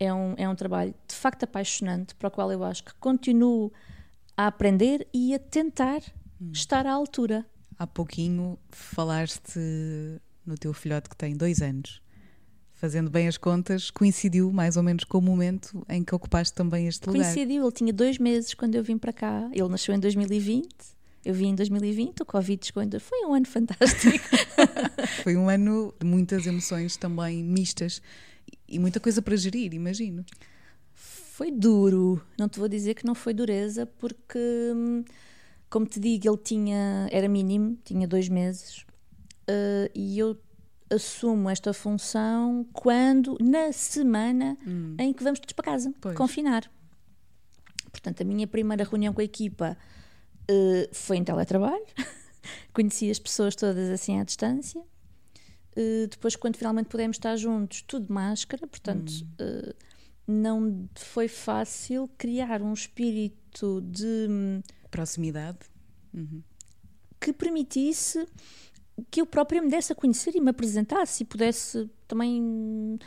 [0.00, 3.70] É, um, é um trabalho de facto apaixonante, para o qual eu acho que continuo
[4.34, 6.00] a aprender e a tentar
[6.42, 6.52] uhum.
[6.52, 7.46] estar à altura.
[7.78, 9.58] Há pouquinho falaste
[10.44, 12.02] no teu filhote que tem dois anos.
[12.72, 16.88] Fazendo bem as contas, coincidiu mais ou menos com o momento em que ocupaste também
[16.88, 17.22] este lugar.
[17.22, 19.48] Coincidiu, ele tinha dois meses quando eu vim para cá.
[19.52, 20.66] Ele nasceu em 2020
[21.24, 22.98] eu vim em 2020, o Covid chegou ainda.
[22.98, 24.24] Foi um ano fantástico.
[25.22, 28.02] Foi um ano de muitas emoções também mistas
[28.68, 30.24] e muita coisa para gerir, imagino.
[30.94, 32.20] Foi duro.
[32.36, 34.38] Não te vou dizer que não foi dureza, porque,
[35.72, 37.08] como te digo, ele tinha.
[37.10, 38.84] Era mínimo, tinha dois meses.
[39.48, 40.38] Uh, e eu
[40.90, 44.94] assumo esta função quando, na semana hum.
[44.98, 46.14] em que vamos todos para casa, pois.
[46.14, 46.70] confinar.
[47.90, 49.76] Portanto, a minha primeira reunião com a equipa
[50.42, 51.86] uh, foi em teletrabalho,
[52.74, 54.78] conheci as pessoas todas assim à distância.
[55.74, 59.70] Uh, depois, quando finalmente pudemos estar juntos, tudo de máscara, portanto, hum.
[59.70, 59.74] uh,
[60.26, 64.60] não foi fácil criar um espírito de hum,
[64.92, 65.58] proximidade
[66.14, 66.42] uhum.
[67.18, 68.28] que permitisse
[69.10, 72.98] que eu própria me desse a conhecer e me apresentasse e pudesse também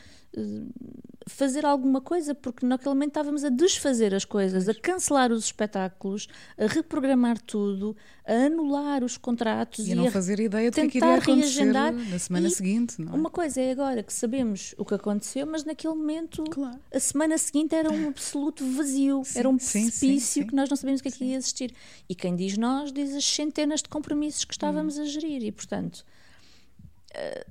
[1.27, 6.27] fazer alguma coisa, porque naquele momento estávamos a desfazer as coisas, a cancelar os espetáculos,
[6.57, 7.95] a reprogramar tudo,
[8.25, 12.19] a anular os contratos e, a não fazer ideia que, é que iria acontecer na
[12.19, 13.01] semana seguinte.
[13.01, 13.05] É?
[13.05, 16.79] Uma coisa é agora que sabemos o que aconteceu, mas naquele momento claro.
[16.93, 20.69] a semana seguinte era um absoluto vazio, sim, era um precipício sim, sim, que nós
[20.69, 21.73] não sabíamos o que é que ia existir.
[22.07, 25.01] E quem diz nós diz as centenas de compromissos que estávamos hum.
[25.01, 26.05] a gerir e, portanto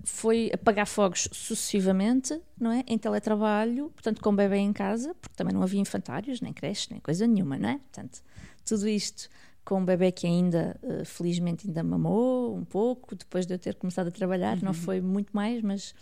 [0.05, 2.85] foi apagar fogos sucessivamente, não é?
[2.87, 6.89] Em teletrabalho, portanto, com o bebê em casa, porque também não havia infantários, nem creche,
[6.91, 7.79] nem coisa nenhuma, não é?
[7.79, 8.23] Portanto,
[8.65, 9.29] tudo isto
[9.65, 13.75] com um bebê que ainda, uh, felizmente, ainda mamou um pouco, depois de eu ter
[13.77, 14.65] começado a trabalhar, uhum.
[14.65, 15.95] não foi muito mais, mas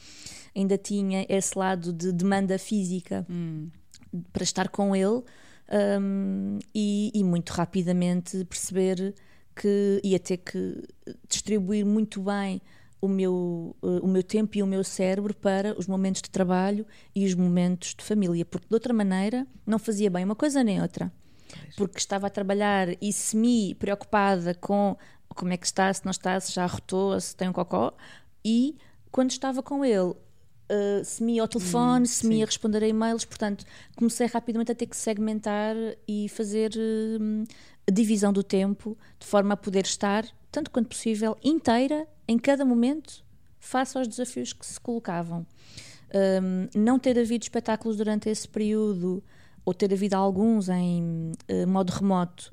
[0.54, 3.70] ainda tinha esse lado de demanda física uhum.
[4.32, 5.22] para estar com ele
[6.00, 9.14] um, e, e muito rapidamente perceber
[9.54, 10.82] que ia ter que
[11.28, 12.60] distribuir muito bem
[13.02, 16.86] o meu, uh, o meu tempo e o meu cérebro para os momentos de trabalho
[17.12, 20.80] e os momentos de família, porque de outra maneira não fazia bem uma coisa nem
[20.80, 21.12] outra.
[21.76, 24.96] Porque estava a trabalhar e semi preocupada com
[25.28, 27.92] como é que está, se não está, se já arrotou, se tem um cocó,
[28.44, 28.76] e
[29.10, 32.42] quando estava com ele, uh, semi ao telefone, hum, semi sim.
[32.42, 33.64] a responder a e-mails, portanto,
[33.96, 35.74] comecei rapidamente a ter que segmentar
[36.06, 37.44] e fazer uh,
[37.88, 42.64] a divisão do tempo de forma a poder estar, tanto quanto possível, inteira em cada
[42.64, 43.24] momento
[43.58, 45.46] face aos desafios que se colocavam.
[46.14, 49.24] Um, não ter havido espetáculos durante esse período,
[49.64, 52.52] ou ter havido alguns em uh, modo remoto,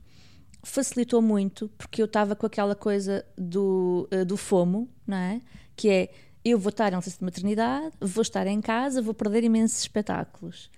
[0.63, 5.41] facilitou muito, porque eu estava com aquela coisa do, uh, do FOMO, não é?
[5.75, 6.09] Que é,
[6.45, 10.69] eu vou estar em licença de maternidade, vou estar em casa, vou perder imensos espetáculos.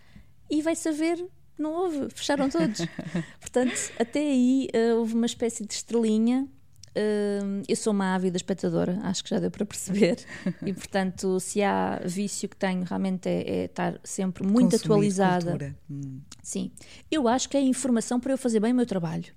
[0.49, 1.23] E vai saber,
[1.57, 2.81] não houve, fecharam todos.
[3.39, 6.47] Portanto, até aí uh, houve uma espécie de estrelinha
[6.93, 10.17] Uh, eu sou uma ávida espectadora, acho que já deu para perceber,
[10.65, 15.75] e portanto, se há vício que tenho, realmente é, é estar sempre muito Consumir atualizada.
[15.89, 16.19] Hum.
[16.43, 16.69] Sim,
[17.09, 19.33] eu acho que é informação para eu fazer bem o meu trabalho.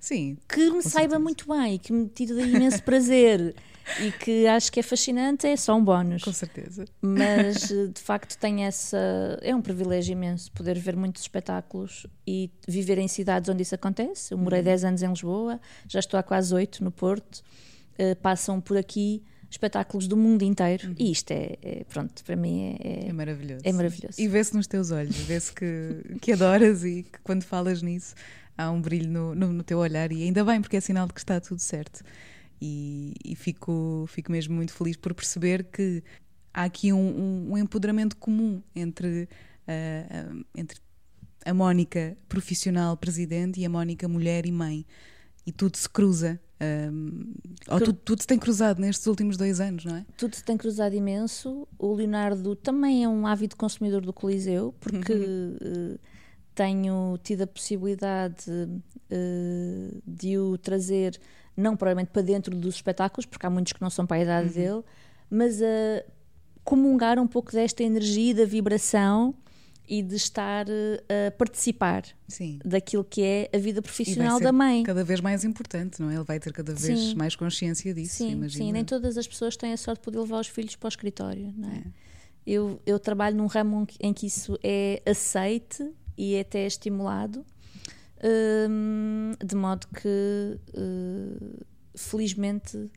[0.00, 0.36] Sim.
[0.48, 1.18] Que me saiba certeza.
[1.18, 3.54] muito bem e que me tire imenso prazer
[4.00, 6.22] e que acho que é fascinante, é só um bónus.
[6.22, 6.84] Com certeza.
[7.00, 8.98] Mas eh, de facto tem essa.
[9.42, 14.32] É um privilégio imenso poder ver muitos espetáculos e viver em cidades onde isso acontece.
[14.34, 14.64] Eu morei uhum.
[14.64, 17.42] 10 anos em Lisboa, já estou há quase 8 no Porto.
[17.98, 20.94] Uh, passam por aqui espetáculos do mundo inteiro uhum.
[20.98, 23.62] e isto é, é, pronto, para mim é, é, é maravilhoso.
[23.64, 24.20] É maravilhoso.
[24.20, 28.14] E vê-se nos teus olhos, vê-se que, que adoras e que quando falas nisso
[28.56, 31.14] há um brilho no, no, no, teu olhar e ainda bem porque é sinal de
[31.14, 32.02] que está tudo certo.
[32.60, 36.02] E, e fico, fico mesmo muito feliz por perceber que
[36.52, 39.28] há aqui um, um, um empoderamento comum entre,
[39.68, 40.80] uh, uh, entre
[41.44, 44.84] a Mónica profissional presidente e a Mónica mulher e mãe.
[45.46, 46.38] E tudo se cruza.
[46.60, 47.32] Um,
[47.68, 50.04] ou tudo, tudo, se tem cruzado nestes últimos dois anos, não é?
[50.16, 51.66] Tudo se tem cruzado imenso.
[51.78, 55.94] O Leonardo também é um ávido consumidor do Coliseu, porque uhum.
[55.94, 55.98] uh,
[56.54, 58.44] tenho tido a possibilidade
[60.06, 61.18] de o trazer
[61.58, 64.48] não provavelmente para dentro dos espetáculos, porque há muitos que não são para a idade
[64.48, 64.54] uhum.
[64.54, 64.84] dele,
[65.28, 66.04] mas a
[66.62, 69.34] comungar um pouco desta energia, da vibração
[69.88, 72.60] e de estar a participar Sim.
[72.62, 74.82] daquilo que é a vida profissional da mãe.
[74.84, 76.14] Cada vez mais importante, não é?
[76.14, 77.14] Ele vai ter cada vez sim.
[77.16, 78.16] mais consciência disso.
[78.16, 78.64] Sim, imagina.
[78.64, 80.90] sim, nem todas as pessoas têm a sorte de poder levar os filhos para o
[80.90, 81.78] escritório, não é?
[81.78, 81.82] é.
[82.46, 87.44] Eu, eu trabalho num ramo em que isso é aceite e é até estimulado
[89.44, 92.90] de modo que uh, felizmente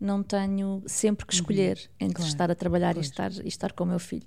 [0.00, 1.40] não tenho sempre que uhum.
[1.40, 2.06] escolher uhum.
[2.06, 2.30] entre claro.
[2.30, 4.26] estar a trabalhar e estar, e estar com o meu filho.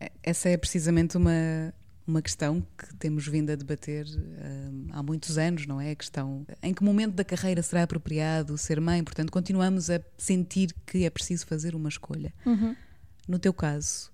[0.00, 1.74] É, essa é precisamente uma,
[2.06, 4.06] uma questão que temos vindo a debater
[4.92, 5.90] há muitos anos, não é?
[5.90, 10.74] A questão em que momento da carreira será apropriado ser mãe, portanto, continuamos a sentir
[10.86, 12.32] que é preciso fazer uma escolha.
[12.44, 12.74] Uhum.
[13.28, 14.10] No teu caso,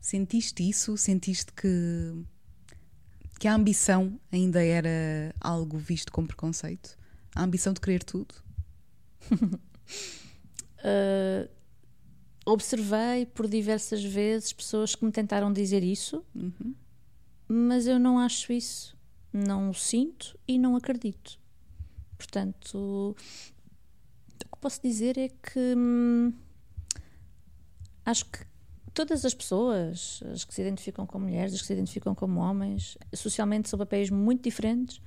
[0.00, 0.96] sentiste isso?
[0.96, 2.14] Sentiste que
[3.40, 6.98] que a ambição ainda era algo visto com preconceito?
[7.34, 8.34] A ambição de querer tudo?
[9.32, 11.48] uh,
[12.44, 16.74] observei por diversas vezes pessoas que me tentaram dizer isso, uhum.
[17.48, 18.94] mas eu não acho isso.
[19.32, 21.40] Não o sinto e não acredito.
[22.18, 23.14] Portanto, o
[24.38, 26.30] que posso dizer é que hum,
[28.04, 28.49] acho que
[28.92, 32.96] todas as pessoas, as que se identificam como mulheres, as que se identificam como homens,
[33.14, 35.00] socialmente são papéis muito diferentes,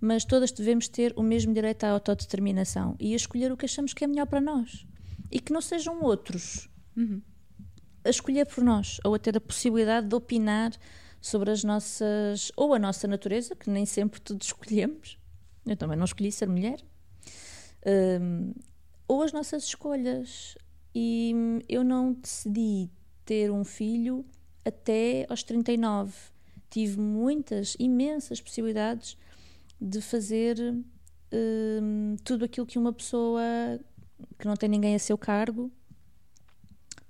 [0.00, 3.92] mas todas devemos ter o mesmo direito à autodeterminação e a escolher o que achamos
[3.92, 4.86] que é melhor para nós.
[5.30, 7.20] E que não sejam outros uhum.
[8.04, 10.72] a escolher por nós, ou a ter a possibilidade de opinar
[11.20, 12.52] sobre as nossas.
[12.56, 15.18] ou a nossa natureza, que nem sempre tudo escolhemos.
[15.66, 16.82] Eu também não escolhi ser mulher.
[18.20, 18.54] Um,
[19.06, 20.56] ou as nossas escolhas.
[20.94, 21.34] E
[21.68, 22.90] eu não decidi
[23.28, 24.24] ter um filho
[24.64, 26.14] até aos 39.
[26.70, 29.18] Tive muitas, imensas possibilidades
[29.78, 30.56] de fazer
[31.30, 33.42] hum, tudo aquilo que uma pessoa
[34.38, 35.70] que não tem ninguém a seu cargo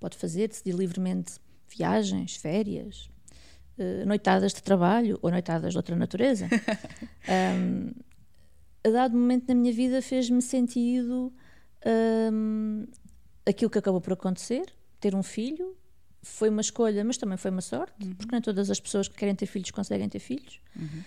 [0.00, 1.34] pode fazer, decidir livremente
[1.68, 3.08] viagens, férias,
[3.78, 6.48] uh, noitadas de trabalho ou noitadas de outra natureza.
[7.30, 7.92] um,
[8.82, 11.32] a dado momento na minha vida fez-me sentido
[12.32, 12.88] um,
[13.46, 15.77] aquilo que acabou por acontecer, ter um filho,
[16.22, 18.14] foi uma escolha, mas também foi uma sorte, uhum.
[18.14, 20.60] porque nem todas as pessoas que querem ter filhos conseguem ter filhos.
[20.76, 21.04] Uhum.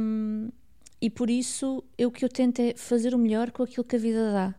[0.00, 0.48] Um,
[1.00, 3.96] e por isso, eu, o que eu tento é fazer o melhor com aquilo que
[3.96, 4.54] a vida dá.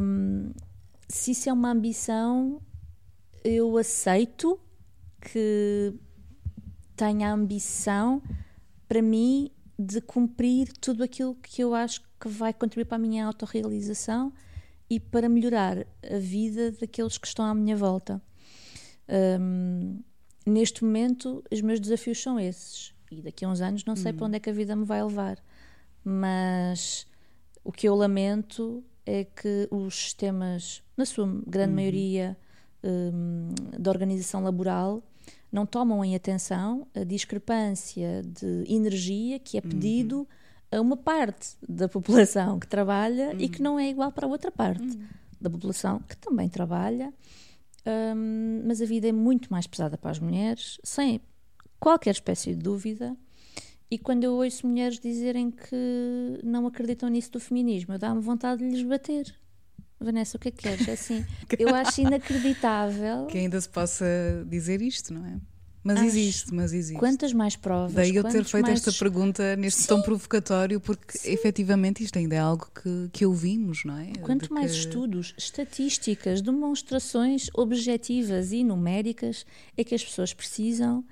[0.00, 0.52] Um,
[1.08, 2.60] se isso é uma ambição,
[3.42, 4.60] eu aceito
[5.20, 5.94] que
[6.96, 8.22] tenha a ambição,
[8.86, 13.26] para mim, de cumprir tudo aquilo que eu acho que vai contribuir para a minha
[13.26, 14.32] autorrealização
[14.88, 18.22] e para melhorar a vida daqueles que estão à minha volta.
[19.12, 20.00] Um,
[20.46, 22.94] neste momento, os meus desafios são esses.
[23.10, 24.18] E daqui a uns anos não sei uhum.
[24.18, 25.38] para onde é que a vida me vai levar.
[26.02, 27.06] Mas
[27.62, 31.76] o que eu lamento é que os sistemas, na sua grande uhum.
[31.76, 32.36] maioria,
[32.82, 33.48] um,
[33.78, 35.02] da organização laboral,
[35.50, 39.68] não tomam em atenção a discrepância de energia que é uhum.
[39.68, 40.26] pedido uhum.
[40.78, 43.64] a uma parte da população que trabalha e que uhum.
[43.64, 45.06] não é igual para a outra parte uhum.
[45.38, 47.12] da população que também trabalha
[47.86, 51.20] um, mas a vida é muito mais pesada para as mulheres, sem
[51.80, 53.16] qualquer espécie de dúvida.
[53.90, 58.66] E quando eu ouço mulheres dizerem que não acreditam nisso do feminismo, eu dá-me vontade
[58.66, 59.34] de lhes bater.
[60.00, 60.88] Vanessa, o que é que queres?
[60.88, 61.24] É assim,
[61.58, 63.26] eu acho inacreditável.
[63.26, 64.06] Que ainda se possa
[64.48, 65.38] dizer isto, não é?
[65.84, 66.98] Mas Acho existe, mas existe.
[66.98, 67.94] Quantas mais provas?
[67.94, 68.86] Daí eu ter feito mais...
[68.86, 69.88] esta pergunta neste Sim.
[69.88, 71.32] tom provocatório, porque Sim.
[71.32, 74.12] efetivamente isto ainda é algo que, que ouvimos, não é?
[74.20, 79.44] Quanto mais estudos, estatísticas, demonstrações objetivas e numéricas
[79.76, 81.04] é que as pessoas precisam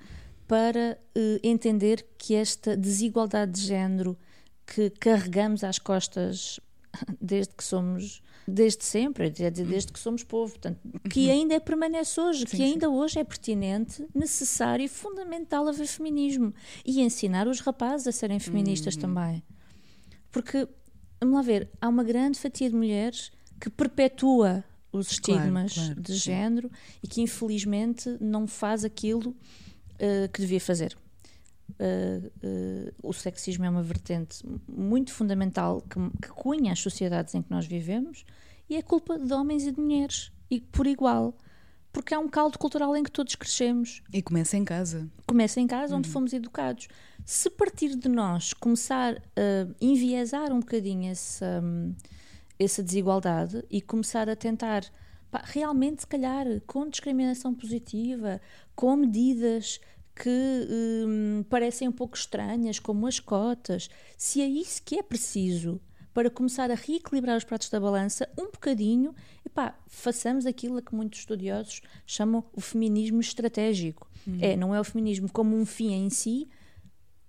[0.47, 4.17] para uh, entender que esta desigualdade de género
[4.65, 6.59] que carregamos às costas
[7.19, 11.31] desde que somos desde sempre, desde que somos povo, portanto, que uhum.
[11.31, 12.93] ainda permanece hoje, sim, que ainda sim.
[12.93, 16.53] hoje é pertinente, necessário e fundamental haver feminismo
[16.85, 19.01] e ensinar os rapazes a serem feministas uhum.
[19.01, 19.43] também.
[20.31, 20.67] Porque,
[21.19, 26.01] vamos lá ver, há uma grande fatia de mulheres que perpetua os estigmas claro, claro,
[26.01, 30.97] de género e que infelizmente não faz aquilo uh, que devia fazer.
[31.81, 37.41] Uh, uh, o sexismo é uma vertente muito fundamental que, que cunha as sociedades em
[37.41, 38.23] que nós vivemos
[38.69, 41.35] e é culpa de homens e de mulheres, e por igual.
[41.91, 44.01] Porque há um caldo cultural em que todos crescemos.
[44.13, 45.09] E começa em casa.
[45.27, 46.13] Começa em casa, onde uhum.
[46.13, 46.87] fomos educados.
[47.25, 51.61] Se partir de nós começar a enviesar um bocadinho essa,
[52.57, 54.85] essa desigualdade e começar a tentar
[55.43, 58.39] realmente, se calhar, com discriminação positiva,
[58.73, 59.81] com medidas
[60.15, 65.81] que hum, parecem um pouco estranhas, como as cotas, se é isso que é preciso
[66.13, 70.81] para começar a reequilibrar os pratos da balança um bocadinho, e pá, façamos aquilo a
[70.81, 74.09] que muitos estudiosos chamam o feminismo estratégico.
[74.27, 74.37] Uhum.
[74.41, 76.49] É, não é o feminismo como um fim em si,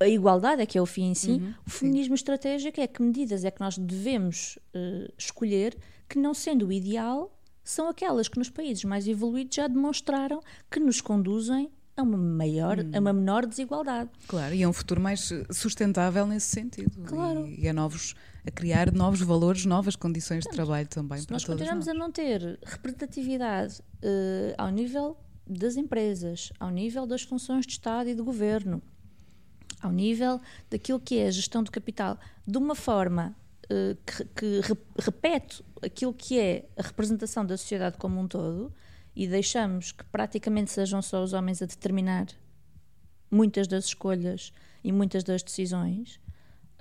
[0.00, 2.20] a igualdade é que é o fim em si, uhum, o feminismo sim.
[2.20, 7.38] estratégico é que medidas é que nós devemos uh, escolher que, não sendo o ideal,
[7.62, 12.78] são aquelas que nos países mais evoluídos já demonstraram que nos conduzem a uma maior,
[12.78, 12.90] hum.
[12.94, 14.11] a uma menor desigualdade.
[14.26, 17.02] Claro, e é um futuro mais sustentável nesse sentido.
[17.05, 17.46] Claro.
[17.46, 18.14] E, e a novos
[18.46, 22.11] a criar novos valores, novas condições de trabalho também se para nós continuamos a não
[22.11, 28.22] ter representatividade uh, ao nível das empresas, ao nível das funções de Estado e de
[28.22, 28.83] governo,
[29.81, 34.61] ao nível daquilo que é a gestão do capital, de uma forma uh, que, que
[34.98, 38.72] repete aquilo que é a representação da sociedade como um todo,
[39.14, 42.27] e deixamos que praticamente sejam só os homens a determinar
[43.31, 44.53] muitas das escolhas
[44.85, 46.20] e muitas das decisões,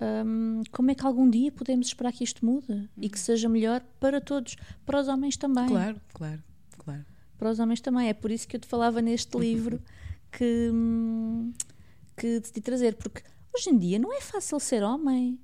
[0.01, 2.87] um, como é que algum dia podemos esperar que isto mude uhum.
[2.97, 3.23] e que uhum.
[3.23, 5.67] seja melhor para todos, para os homens também?
[5.67, 6.43] Claro, claro,
[6.77, 7.05] claro.
[7.37, 8.09] Para os homens também.
[8.09, 9.79] É por isso que eu te falava neste livro
[10.31, 11.53] que, hum,
[12.17, 13.21] que decidi trazer, porque
[13.55, 15.39] hoje em dia não é fácil ser homem.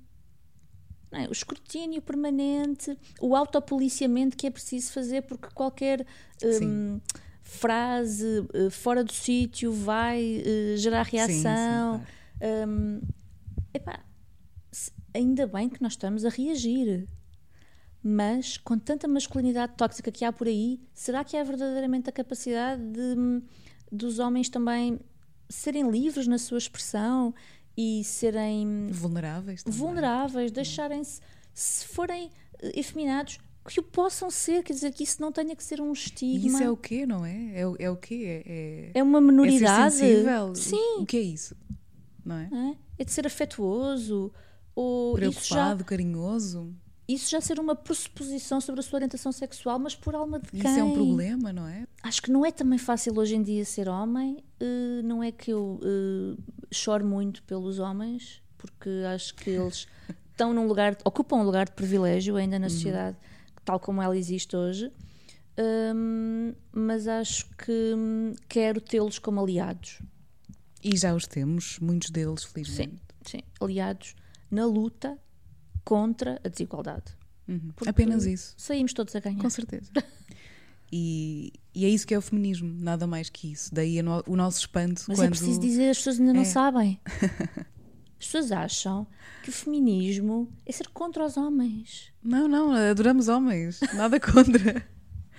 [1.10, 1.26] É?
[1.26, 6.06] O escrutínio permanente, o autopoliciamento que é preciso fazer, porque qualquer
[6.62, 7.00] um,
[7.42, 11.98] frase uh, fora do sítio vai uh, gerar reação.
[11.98, 12.70] Sim, sim, claro.
[12.70, 13.00] um,
[13.72, 14.00] epá,
[15.14, 17.08] ainda bem que nós estamos a reagir.
[18.02, 22.80] Mas com tanta masculinidade tóxica que há por aí, será que há verdadeiramente a capacidade
[22.82, 23.42] de,
[23.90, 25.00] dos homens também
[25.48, 27.34] serem livres na sua expressão
[27.80, 29.78] e serem vulneráveis, também.
[29.78, 31.20] vulneráveis, deixarem-se,
[31.54, 32.28] se forem
[32.60, 33.38] eh, efeminados,
[33.68, 36.44] que o possam ser, quer dizer, que isso não tenha que ser um estigma.
[36.44, 37.52] E isso é o quê, não é?
[37.54, 38.42] É, é o quê?
[38.44, 40.02] É, é, é uma minoridade.
[40.02, 40.54] É.
[40.56, 40.96] Sim.
[40.98, 41.54] O que é isso?
[42.24, 42.50] Não é?
[42.52, 43.02] é?
[43.02, 44.32] é de ser afetuoso.
[44.74, 46.74] Ou Preocupado, já, carinhoso.
[47.08, 50.60] Isso já ser uma pressuposição sobre a sua orientação sexual, mas por alma de quem?
[50.60, 51.86] Isso é um problema, não é?
[52.02, 54.44] Acho que não é também fácil hoje em dia ser homem.
[54.60, 59.86] Uh, não é que eu uh, choro muito pelos homens, porque acho que eles
[60.30, 62.70] estão num lugar, ocupam um lugar de privilégio ainda na uhum.
[62.70, 63.16] sociedade,
[63.64, 64.92] tal como ela existe hoje.
[65.96, 70.02] Um, mas acho que um, quero tê-los como aliados.
[70.84, 73.00] E já os temos, muitos deles, felizmente.
[73.24, 73.42] Sim, sim.
[73.58, 74.14] aliados
[74.50, 75.18] na luta
[75.88, 77.16] contra a desigualdade.
[77.48, 77.72] Uhum.
[77.86, 78.52] Apenas isso.
[78.58, 79.40] Saímos todos a ganhar.
[79.40, 79.90] Com certeza.
[80.92, 83.74] E, e, é isso que é o feminismo, nada mais que isso.
[83.74, 85.04] Daí o nosso espanto.
[85.08, 85.26] Mas é quando...
[85.26, 86.44] é preciso dizer, as pessoas ainda não é.
[86.44, 87.00] sabem.
[88.20, 89.06] As pessoas acham
[89.44, 92.12] que o feminismo é ser contra os homens.
[92.20, 94.84] Não, não, adoramos homens, nada contra.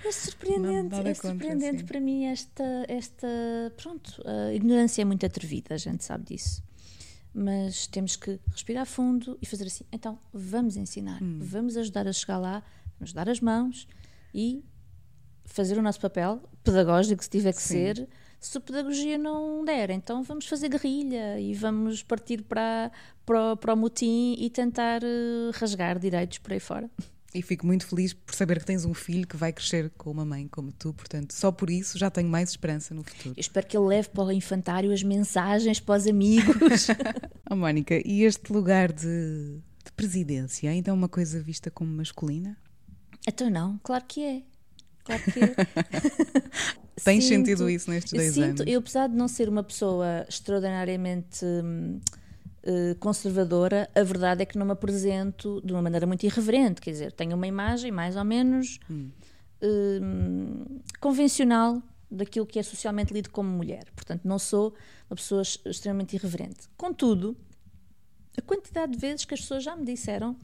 [0.02, 3.28] É surpreendente, não, é surpreendente contra, para mim esta, esta.
[3.76, 6.62] Pronto, a ignorância é muito atrevida, a gente sabe disso.
[7.32, 9.84] Mas temos que respirar fundo e fazer assim.
[9.92, 11.38] Então, vamos ensinar, hum.
[11.40, 12.62] vamos ajudar a chegar lá,
[12.98, 13.86] vamos dar as mãos
[14.34, 14.64] e
[15.44, 17.68] fazer o nosso papel pedagógico, se tiver que Sim.
[17.68, 18.08] ser.
[18.38, 22.90] Se a pedagogia não der, então vamos fazer guerrilha e vamos partir para,
[23.26, 26.90] para, para o motim e tentar uh, rasgar direitos por aí fora.
[27.32, 30.24] E fico muito feliz por saber que tens um filho que vai crescer com uma
[30.24, 33.34] mãe como tu, portanto, só por isso já tenho mais esperança no futuro.
[33.36, 36.88] Eu espero que ele leve para o infantário as mensagens para os amigos.
[37.48, 42.56] oh, Mónica, e este lugar de, de presidência ainda é uma coisa vista como masculina?
[43.28, 44.42] Então não, claro que é.
[45.04, 45.54] Claro que é.
[47.02, 48.62] Tens sinto, sentido isso nestes dois sinto, anos?
[48.66, 52.00] Eu, apesar de não ser uma pessoa extraordinariamente hum,
[52.98, 56.80] conservadora, a verdade é que não me apresento de uma maneira muito irreverente.
[56.80, 59.10] Quer dizer, tenho uma imagem mais ou menos hum.
[59.62, 63.84] uh, convencional daquilo que é socialmente lido como mulher.
[63.94, 64.74] Portanto, não sou
[65.08, 66.68] uma pessoa extremamente irreverente.
[66.76, 67.36] Contudo,
[68.36, 70.36] a quantidade de vezes que as pessoas já me disseram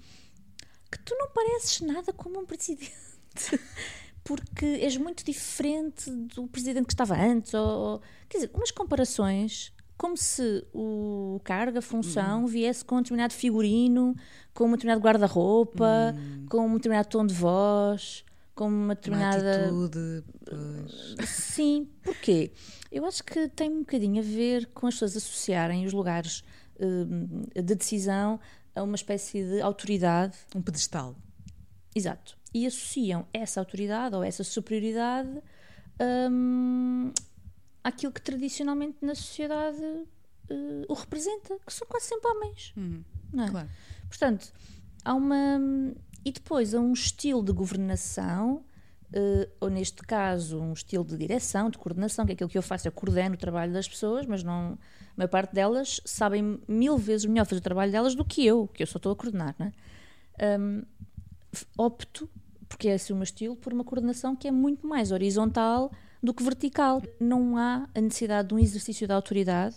[0.90, 2.92] que tu não pareces nada como um presidente.
[4.22, 7.54] Porque és muito diferente do presidente que estava antes.
[7.54, 12.46] Ou, quer dizer, umas comparações como se o cargo, a função, uhum.
[12.46, 14.14] viesse com um determinado figurino,
[14.52, 16.46] com um determinado guarda-roupa, uhum.
[16.48, 18.24] com um determinado tom de voz,
[18.54, 19.70] com uma determinada.
[19.70, 21.28] Uma atitude, pois.
[21.28, 22.52] Sim, porquê?
[22.90, 26.44] Eu acho que tem um bocadinho a ver com as pessoas associarem os lugares
[26.78, 28.38] uh, de decisão
[28.74, 30.36] a uma espécie de autoridade.
[30.54, 31.16] Um pedestal.
[31.94, 32.36] Exato.
[32.52, 35.42] E associam essa autoridade ou essa superioridade
[36.00, 37.10] um,
[37.86, 42.74] àquilo que tradicionalmente na sociedade uh, o representa, que são quase sempre homens.
[42.76, 43.04] Uhum.
[43.40, 43.48] É?
[43.48, 43.68] Claro.
[44.08, 44.52] Portanto,
[45.04, 45.60] há uma.
[46.24, 48.64] E depois há um estilo de governação,
[49.12, 52.62] uh, ou neste caso, um estilo de direção, de coordenação, que é aquilo que eu
[52.62, 54.76] faço, eu coordeno o trabalho das pessoas, mas não.
[55.12, 58.66] A maior parte delas sabem mil vezes melhor fazer o trabalho delas do que eu,
[58.66, 60.58] que eu só estou a coordenar, não é?
[60.58, 60.82] Um,
[61.78, 62.28] opto,
[62.68, 65.90] porque é esse o meu estilo, por uma coordenação que é muito mais horizontal
[66.26, 67.00] do que vertical.
[67.20, 69.76] Não há a necessidade de um exercício de autoridade.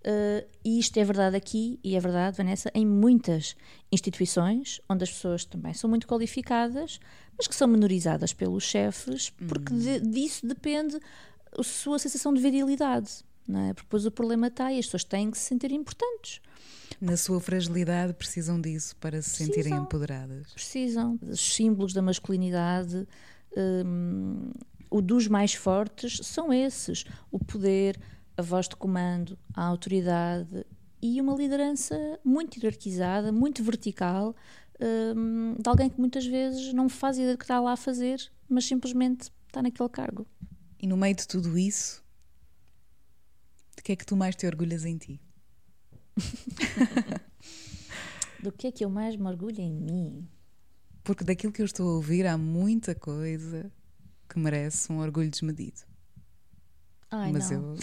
[0.00, 3.54] Uh, e isto é verdade aqui, e é verdade, Vanessa, em muitas
[3.92, 6.98] instituições onde as pessoas também são muito qualificadas,
[7.36, 10.98] mas que são menorizadas pelos chefes, porque de, disso depende
[11.58, 13.22] a sua sensação de virilidade.
[13.46, 13.74] Não é?
[13.74, 16.40] Porque depois o problema está e as pessoas têm que se sentir importantes.
[16.98, 20.52] Na sua fragilidade, precisam disso para se precisam, sentirem empoderadas.
[20.52, 21.18] Precisam.
[21.20, 23.06] Os símbolos da masculinidade.
[23.56, 24.50] Um,
[24.90, 27.98] o dos mais fortes são esses: o poder,
[28.36, 30.66] a voz de comando, a autoridade
[31.00, 34.34] e uma liderança muito hierarquizada, muito vertical,
[35.16, 38.20] um, de alguém que muitas vezes não faz ideia do que está lá a fazer,
[38.48, 40.26] mas simplesmente está naquele cargo.
[40.78, 42.04] E no meio de tudo isso,
[43.76, 45.20] de que é que tu mais te orgulhas em ti?
[48.42, 50.28] do que é que eu mais me orgulho em mim?
[51.02, 53.72] Porque daquilo que eu estou a ouvir há muita coisa
[54.30, 55.80] que merece um orgulho desmedido.
[57.10, 57.74] Ai, Mas não.
[57.74, 57.76] Eu...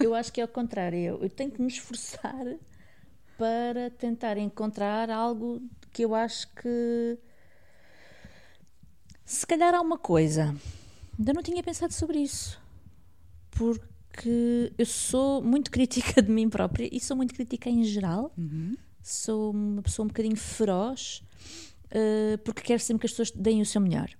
[0.10, 0.98] eu acho que é o contrário.
[0.98, 2.44] Eu, eu tenho que me esforçar
[3.38, 7.16] para tentar encontrar algo que eu acho que.
[9.24, 10.54] Se calhar há uma coisa.
[11.16, 12.60] Ainda não tinha pensado sobre isso.
[13.52, 18.32] Porque eu sou muito crítica de mim própria e sou muito crítica em geral.
[18.36, 18.76] Uhum.
[19.00, 21.22] Sou uma pessoa um bocadinho feroz
[21.86, 24.10] uh, porque quero sempre que as pessoas deem o seu melhor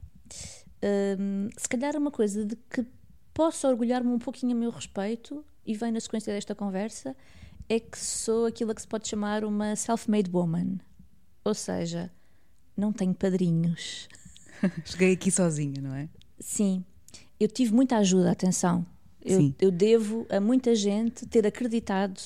[1.18, 2.85] um, se calhar uma coisa de que
[3.32, 7.16] posso orgulhar-me um pouquinho a meu respeito, e vem na sequência desta conversa,
[7.68, 10.78] é que sou aquilo a que se pode chamar uma self-made woman.
[11.45, 12.12] Ou seja,
[12.76, 14.09] não tenho padrinhos.
[14.85, 16.09] Cheguei aqui sozinha, não é?
[16.39, 16.85] Sim.
[17.41, 18.87] Eu tive muita ajuda, atenção.
[19.24, 22.20] Eu, eu devo a muita gente ter acreditado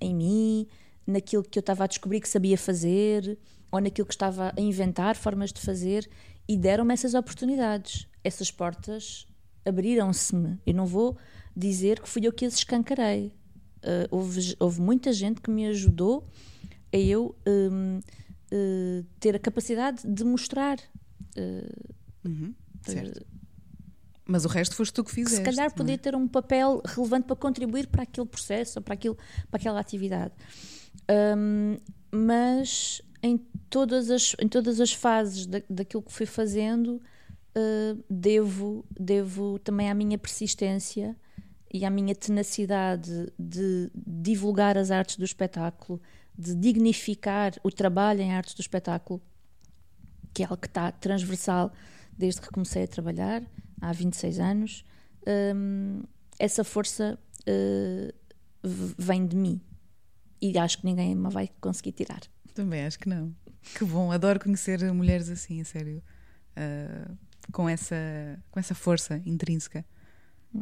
[0.00, 0.66] em mim,
[1.06, 3.38] naquilo que eu estava a descobrir que sabia fazer,
[3.70, 6.08] ou naquilo que estava a inventar formas de fazer,
[6.48, 8.08] e deram-me essas oportunidades.
[8.24, 9.26] Essas portas
[9.64, 10.58] abriram-se-me.
[10.66, 11.16] Eu não vou
[11.54, 13.34] dizer que fui eu que as escancarei.
[13.78, 16.26] Uh, houve, houve, muita gente que me ajudou
[16.92, 18.00] a eu um,
[18.52, 20.78] uh, ter a capacidade de mostrar.
[21.36, 23.24] Uh, uhum, certo.
[24.26, 25.36] Mas o resto foste tu que fizeste.
[25.36, 25.98] Se calhar podia é?
[25.98, 29.16] ter um papel relevante para contribuir para aquele processo, para, aquilo,
[29.50, 30.34] para aquela atividade.
[31.10, 31.76] Um,
[32.10, 33.38] mas em
[33.68, 37.00] todas as, em todas as fases da, daquilo que fui fazendo,
[37.56, 41.16] uh, devo, devo também à minha persistência
[41.72, 46.00] e à minha tenacidade de divulgar as artes do espetáculo,
[46.36, 49.20] de dignificar o trabalho em artes do espetáculo,
[50.32, 51.72] que é algo que está transversal
[52.16, 53.42] desde que comecei a trabalhar,
[53.80, 54.84] há 26 anos.
[55.54, 56.02] Um,
[56.38, 58.14] essa força uh,
[58.62, 59.60] vem de mim
[60.40, 62.20] e acho que ninguém me vai conseguir tirar.
[62.58, 63.32] Também acho que não.
[63.76, 66.02] Que bom, adoro conhecer mulheres assim, a sério.
[66.56, 67.16] Uh,
[67.52, 67.94] com, essa,
[68.50, 69.86] com essa força intrínseca.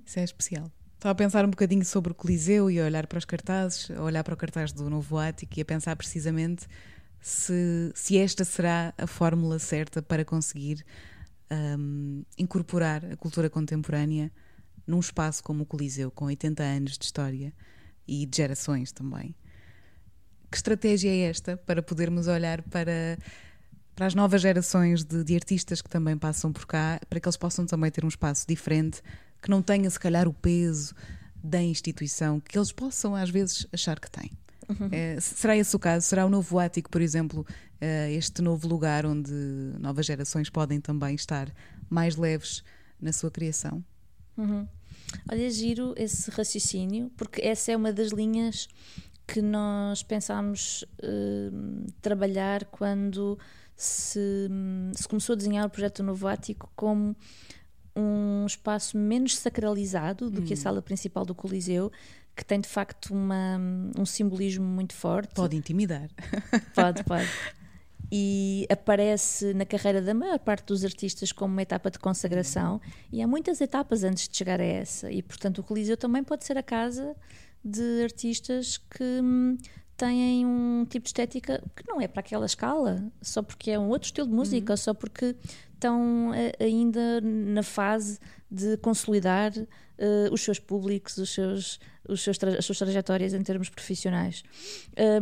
[0.04, 0.70] Isso é especial.
[0.96, 4.02] Estava a pensar um bocadinho sobre o Coliseu e a olhar para os cartazes, a
[4.02, 6.66] olhar para o cartaz do Novo Ático e a pensar precisamente
[7.18, 10.84] se, se esta será a fórmula certa para conseguir
[11.50, 14.30] um, incorporar a cultura contemporânea
[14.86, 17.54] num espaço como o Coliseu, com 80 anos de história
[18.06, 19.34] e de gerações também
[20.50, 23.18] que estratégia é esta para podermos olhar para,
[23.94, 27.36] para as novas gerações de, de, artistas que também passam por cá, para que eles
[27.36, 29.02] possam também ter um espaço diferente,
[29.42, 30.94] que não tenha se calhar o peso
[31.42, 34.32] da instituição que eles possam às vezes achar que têm.
[34.68, 34.88] Uhum.
[34.90, 36.06] É, será esse o caso?
[36.06, 37.46] Será o novo ático, por exemplo,
[37.80, 39.32] é, este novo lugar onde
[39.78, 41.52] novas gerações podem também estar
[41.88, 42.64] mais leves
[43.00, 43.84] na sua criação?
[44.36, 44.66] Uhum.
[45.30, 48.68] Olha, giro esse raciocínio, porque essa é uma das linhas
[49.26, 53.38] que nós pensámos uh, trabalhar quando
[53.74, 54.48] se,
[54.94, 57.14] se, começou a desenhar o projeto do Novo Ático como
[57.94, 60.44] um espaço menos sacralizado do hum.
[60.44, 60.60] que a hum.
[60.60, 61.90] sala principal do Coliseu,
[62.36, 63.58] que tem de facto uma,
[63.98, 65.34] um simbolismo muito forte.
[65.34, 66.08] Pode intimidar.
[66.74, 67.28] Pode, pode.
[68.12, 73.20] E aparece na carreira da maior parte dos artistas como uma etapa de consagração, e
[73.20, 75.10] há muitas etapas antes de chegar a essa.
[75.10, 77.16] E portanto, o Coliseu também pode ser a casa
[77.66, 79.56] de artistas que hum,
[79.96, 83.88] têm um tipo de estética que não é para aquela escala, só porque é um
[83.88, 84.76] outro estilo de música, uhum.
[84.76, 85.34] só porque
[85.74, 88.18] estão uh, ainda na fase
[88.50, 93.68] de consolidar uh, os seus públicos, os seus, os seus as suas trajetórias em termos
[93.68, 94.42] profissionais.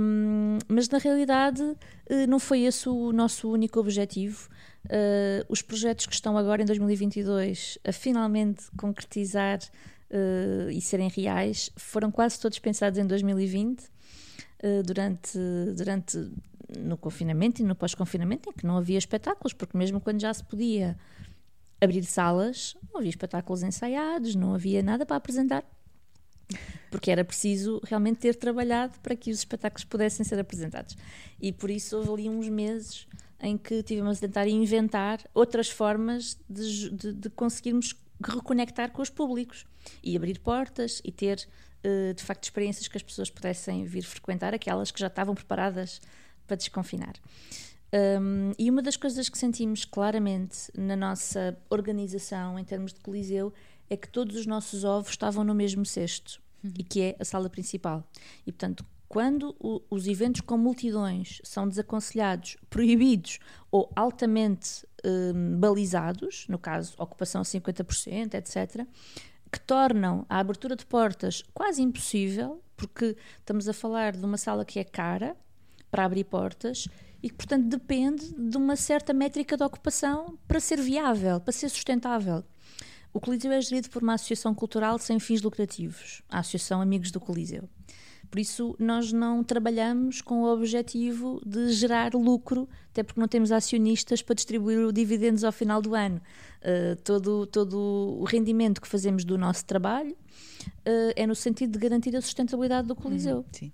[0.01, 1.77] Um, mas na realidade uh,
[2.29, 4.49] não foi esse o nosso único objetivo.
[5.49, 9.59] os projetos que estão agora em 2022 a finalmente concretizar
[10.71, 13.83] e serem reais foram quase todos pensados em 2020
[14.85, 15.39] durante,
[15.77, 16.31] durante
[16.79, 20.43] no confinamento e no pós-confinamento, em que não havia espetáculos, porque mesmo quando já se
[20.43, 20.97] podia
[21.81, 25.65] abrir salas, não havia espetáculos ensaiados, não havia nada para apresentar.
[26.91, 30.97] Porque era preciso realmente ter trabalhado para que os espetáculos pudessem ser apresentados.
[31.41, 33.07] E por isso houve ali uns meses
[33.41, 39.11] em que tivemos a tentar inventar outras formas de, de, de conseguirmos reconectar com os
[39.11, 39.65] públicos
[40.03, 41.49] e abrir portas e ter
[41.83, 46.01] eh, de facto experiências que as pessoas pudessem vir frequentar, aquelas que já estavam preparadas
[46.47, 47.15] para desconfinar.
[48.21, 53.53] Um, e uma das coisas que sentimos claramente na nossa organização em termos de Coliseu
[53.89, 56.73] é que todos os nossos ovos estavam no mesmo cesto uhum.
[56.77, 58.03] e que é a sala principal.
[58.47, 58.85] E portanto,
[59.15, 63.39] quando o, os eventos com multidões são desaconselhados, proibidos
[63.71, 68.85] ou altamente um, balizados, no caso ocupação a 50%, etc.,
[69.53, 74.65] que tornam a abertura de portas quase impossível, porque estamos a falar de uma sala
[74.65, 75.37] que é cara,
[75.93, 76.89] para abrir portas
[77.23, 81.69] e que, portanto, depende de uma certa métrica de ocupação para ser viável, para ser
[81.69, 82.43] sustentável.
[83.13, 87.21] O Coliseu é gerido por uma associação cultural sem fins lucrativos, a Associação Amigos do
[87.21, 87.69] Coliseu.
[88.35, 93.53] Por isso, nós não trabalhamos com o objetivo de gerar lucro, até porque não temos
[93.53, 96.21] acionistas para distribuir dividendos ao final do ano.
[96.61, 97.79] Uh, todo, todo
[98.19, 102.89] o rendimento que fazemos do nosso trabalho uh, é no sentido de garantir a sustentabilidade
[102.89, 103.37] do Coliseu.
[103.37, 103.73] Uhum, sim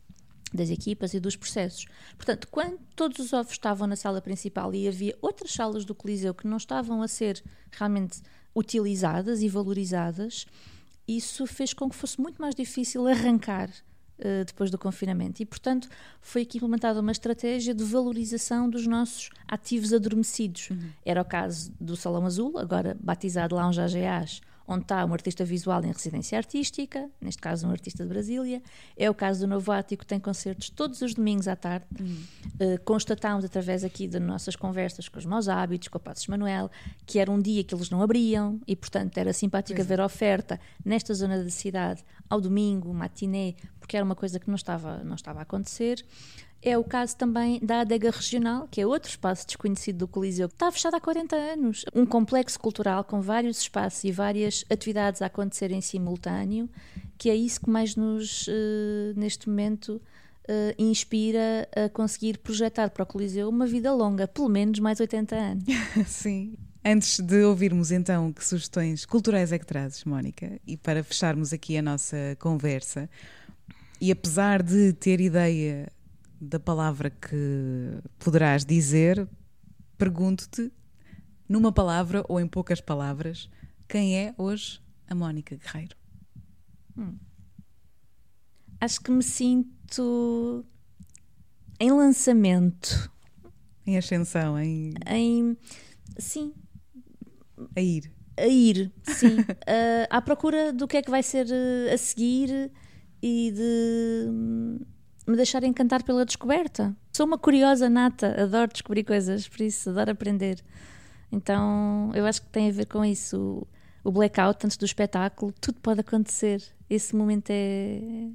[0.52, 1.86] das equipas e dos processos.
[2.16, 6.34] Portanto, quando todos os ovos estavam na sala principal e havia outras salas do Coliseu
[6.34, 8.20] que não estavam a ser realmente
[8.54, 10.44] utilizadas e valorizadas,
[11.08, 13.70] isso fez com que fosse muito mais difícil arrancar
[14.20, 15.42] uh, depois do confinamento.
[15.42, 15.88] E, portanto,
[16.20, 20.70] foi aqui implementada uma estratégia de valorização dos nossos ativos adormecidos.
[20.70, 20.90] Uhum.
[21.04, 24.40] Era o caso do Salão Azul, agora batizado Lounge AGAs,
[24.70, 28.62] onde está um artista visual em residência artística, neste caso um artista de Brasília.
[28.96, 31.86] É o caso do Novo Ático, tem concertos todos os domingos à tarde.
[32.00, 36.70] Uh, constatámos através aqui de nossas conversas com os Maus Hábitos, com o Passos Manuel,
[37.04, 40.60] que era um dia que eles não abriam e, portanto, era simpático ver a oferta
[40.84, 45.16] nesta zona da cidade ao domingo, matiné, porque era uma coisa que não estava, não
[45.16, 46.04] estava a acontecer.
[46.62, 50.54] É o caso também da Adega Regional, que é outro espaço desconhecido do Coliseu, que
[50.54, 51.84] está fechado há 40 anos.
[51.94, 56.68] Um complexo cultural com vários espaços e várias atividades a acontecer em simultâneo,
[57.16, 58.52] que é isso que mais nos, uh,
[59.16, 60.02] neste momento,
[60.50, 65.34] uh, inspira a conseguir projetar para o Coliseu uma vida longa, pelo menos mais 80
[65.34, 65.64] anos.
[66.06, 66.58] Sim.
[66.84, 71.76] Antes de ouvirmos então que sugestões culturais é que trazes, Mónica, e para fecharmos aqui
[71.76, 73.08] a nossa conversa,
[74.00, 75.90] e apesar de ter ideia
[76.40, 79.28] da palavra que poderás dizer,
[79.98, 80.72] pergunto-te,
[81.48, 83.50] numa palavra ou em poucas palavras,
[83.86, 85.96] quem é hoje a Mónica Guerreiro?
[86.96, 87.16] Hum.
[88.80, 90.64] Acho que me sinto
[91.78, 93.12] em lançamento.
[93.86, 94.94] Em ascensão, em.
[95.06, 95.56] Em.
[96.16, 96.54] Sim.
[97.76, 98.10] A ir.
[98.38, 99.40] A ir, sim.
[99.40, 102.70] uh, à procura do que é que vai ser uh, a seguir
[103.22, 104.80] e de
[105.30, 106.94] me deixar encantar pela descoberta.
[107.12, 110.62] Sou uma curiosa nata, adoro descobrir coisas, por isso adoro aprender.
[111.32, 113.66] Então eu acho que tem a ver com isso.
[114.02, 116.62] O blackout antes do espetáculo, tudo pode acontecer.
[116.88, 118.30] Esse momento é.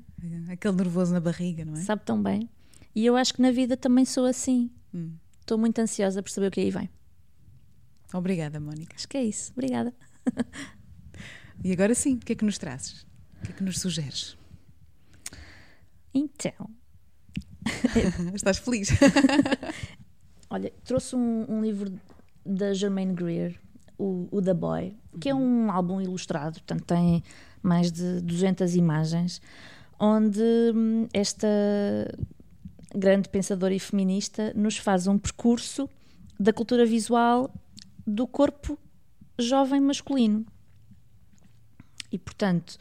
[0.50, 1.82] Aquele nervoso na barriga, não é?
[1.82, 2.50] Sabe tão bem.
[2.96, 4.70] E eu acho que na vida também sou assim.
[4.94, 5.14] Hum.
[5.42, 6.90] Estou muito ansiosa por saber o que aí vem.
[8.14, 8.96] Obrigada, Mónica.
[8.96, 9.52] Acho que é isso.
[9.52, 9.94] Obrigada.
[11.64, 13.06] e agora sim, o que é que nos trazes?
[13.40, 14.38] O que é que nos sugeres?
[16.14, 16.70] Então.
[18.34, 18.90] Estás feliz?
[20.50, 21.92] Olha, trouxe um, um, livro
[22.46, 23.60] da Germaine Greer,
[23.98, 27.24] o, o The Boy, que é um álbum ilustrado, portanto tem
[27.62, 29.42] mais de 200 imagens,
[30.00, 30.42] onde
[30.74, 31.48] hum, esta
[32.96, 35.90] grande pensadora e feminista nos faz um percurso
[36.40, 37.54] da cultura visual
[38.06, 38.78] do corpo
[39.38, 40.46] jovem masculino.
[42.12, 42.78] E, portanto,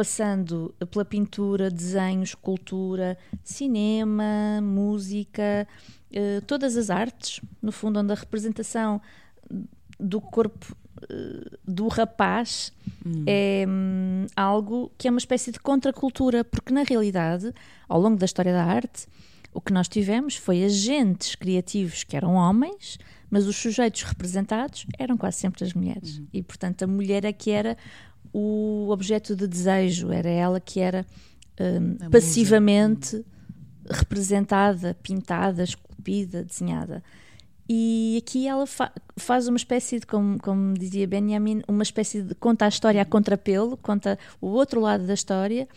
[0.00, 5.68] passando pela pintura, desenho, escultura, cinema, música,
[6.10, 8.98] eh, todas as artes, no fundo, onde a representação
[9.98, 12.72] do corpo eh, do rapaz
[13.04, 13.24] hum.
[13.26, 17.52] é hum, algo que é uma espécie de contracultura, porque na realidade,
[17.86, 19.06] ao longo da história da arte,
[19.52, 22.98] o que nós tivemos foi agentes criativos que eram homens,
[23.28, 26.18] mas os sujeitos representados eram quase sempre as mulheres.
[26.18, 26.26] Uhum.
[26.32, 27.76] E, portanto, a mulher é que era
[28.32, 31.04] o objeto de desejo, era ela que era
[31.60, 33.24] um, passivamente
[33.88, 37.02] representada, pintada, esculpida, desenhada.
[37.68, 42.34] E aqui ela fa faz uma espécie de, como, como dizia Benjamin, uma espécie de
[42.34, 45.68] conta a história a contrapelo, conta o outro lado da história,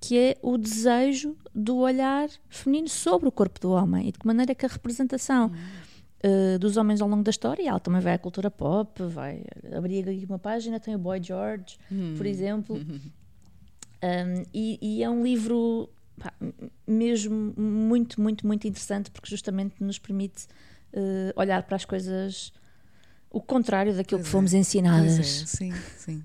[0.00, 4.26] que é o desejo do olhar feminino sobre o corpo do homem e de que
[4.26, 5.50] maneira que a representação
[6.24, 9.44] uh, dos homens ao longo da história, ela também vai à cultura pop, vai
[9.76, 12.14] abrir aqui uma página, tem o Boy George, hum.
[12.16, 15.88] por exemplo, um, e, e, é um livro
[16.18, 16.32] pá,
[16.86, 20.46] mesmo muito, muito, muito interessante porque justamente nos permite
[20.92, 22.52] uh, olhar para as coisas
[23.30, 24.58] o contrário daquilo pois que fomos é.
[24.58, 25.18] ensinadas.
[25.18, 25.46] É.
[25.46, 26.24] Sim, sim.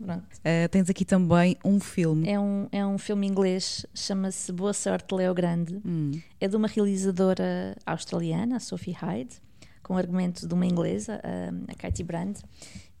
[0.00, 2.28] Uh, tens aqui também um filme.
[2.28, 5.80] É um, é um filme inglês, chama-se Boa Sorte Leo Grande.
[5.84, 6.12] Hum.
[6.40, 9.40] É de uma realizadora australiana, a Sophie Hyde,
[9.82, 12.36] com argumento de uma inglesa, a, a Katie Brand.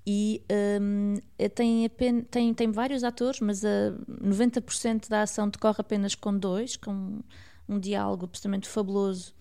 [0.06, 0.40] E
[0.80, 1.14] um,
[1.54, 3.92] tem, apenas, tem, tem vários atores, mas a
[4.22, 7.20] 90% da ação decorre apenas com dois, com
[7.68, 9.34] um diálogo absolutamente fabuloso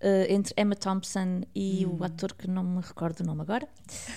[0.00, 1.96] Uh, entre Emma Thompson e hum.
[1.98, 3.68] o ator que não me recordo o nome agora.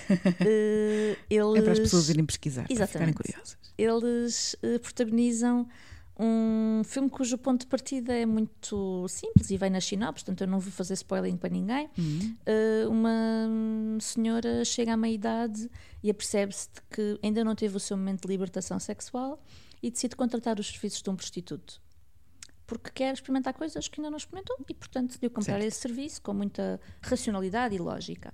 [0.08, 3.58] Uh, eles, é para as pessoas irem pesquisar, exatamente, para ficarem curiosas.
[3.76, 5.66] Eles uh, protagonizam
[6.16, 10.46] um filme cujo ponto de partida é muito simples e vem na sinopse, portanto eu
[10.46, 11.90] não vou fazer spoiling para ninguém.
[11.98, 12.36] Hum.
[12.88, 15.68] uma senhora chega à meia-idade
[16.00, 19.42] e apercebe-se que ainda não teve o seu momento de libertação sexual
[19.82, 21.80] e decide contratar os serviços de um prostituto
[22.78, 25.66] porque quer experimentar coisas que ainda não experimentou e, portanto, decidiu comprar certo.
[25.66, 28.32] esse serviço com muita racionalidade e lógica.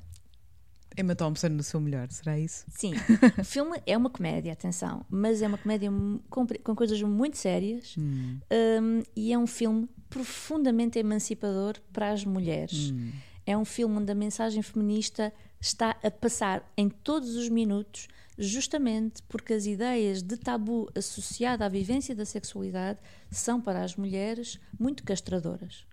[0.96, 2.64] Emma Thompson no seu melhor, será isso?
[2.68, 2.94] Sim.
[3.38, 5.90] o filme é uma comédia, atenção, mas é uma comédia
[6.28, 8.38] com, com coisas muito sérias hum.
[8.50, 12.90] um, e é um filme profundamente emancipador para as mulheres.
[12.90, 13.12] Hum.
[13.46, 18.08] É um filme onde a mensagem feminista está a passar em todos os minutos
[18.38, 24.60] justamente porque as ideias de tabu associada à vivência da sexualidade são para as mulheres
[24.78, 25.84] muito castradoras.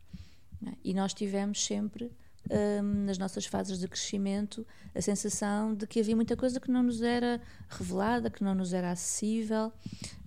[0.65, 0.73] É?
[0.83, 2.11] E nós tivemos sempre
[2.49, 6.83] um, nas nossas fases de crescimento a sensação de que havia muita coisa que não
[6.83, 9.73] nos era revelada, que não nos era acessível,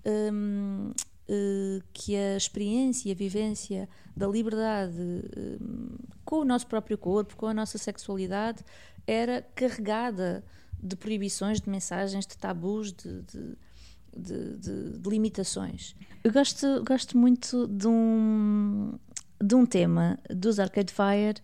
[0.05, 0.93] um, uh,
[1.29, 7.35] eh, que a experiência e a vivência da liberdade um, com o nosso próprio corpo,
[7.35, 8.63] com a nossa sexualidade,
[9.07, 10.43] era carregada
[10.81, 15.95] de proibições, de mensagens, de tabus, de, de, de, de limitações.
[16.23, 18.97] Eu gosto, gosto muito de um,
[19.41, 21.41] de um tema dos Arcade Fire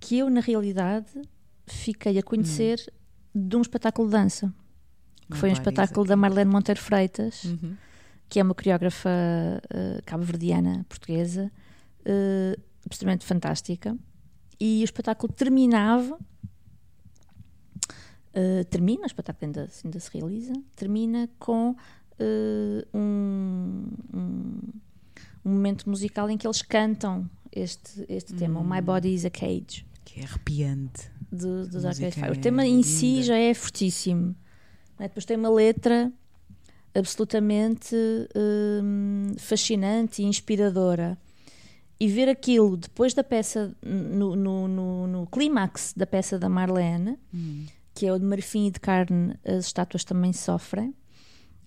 [0.00, 1.10] que eu, na realidade,
[1.66, 2.80] fiquei a conhecer
[3.34, 4.52] de um espetáculo de dança.
[5.22, 7.76] Que Não foi um espetáculo da Marlene Monteiro Freitas, uhum.
[8.28, 11.50] que é uma coreógrafa uh, cabo-verdiana, portuguesa,
[12.02, 13.96] uh, absolutamente fantástica.
[14.60, 16.18] E o espetáculo terminava
[18.36, 21.76] uh, termina, o espetáculo ainda, ainda, se realiza, termina com uh,
[22.98, 24.60] um, um,
[25.44, 28.36] um, momento musical em que eles cantam este, este hum.
[28.36, 29.86] tema, My Body is a Cage.
[30.04, 31.10] Que é arrepiante.
[31.32, 32.30] Do, dos Arcade Fire.
[32.30, 34.34] O tema em si já é fortíssimo.
[34.98, 35.08] É?
[35.08, 36.12] Depois tem uma letra
[36.94, 37.94] absolutamente
[38.82, 41.18] hum, fascinante e inspiradora.
[41.98, 47.18] E ver aquilo depois da peça, no, no, no, no clímax da peça da Marlene,
[47.34, 47.66] hum
[47.96, 50.94] que é o de marfim e de carne, as estátuas também sofrem.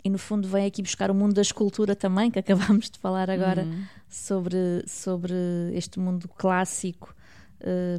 [0.03, 3.31] E no fundo vem aqui buscar o mundo da escultura também, que acabámos de falar
[3.31, 3.83] agora uhum.
[4.07, 5.33] sobre, sobre
[5.73, 7.15] este mundo clássico,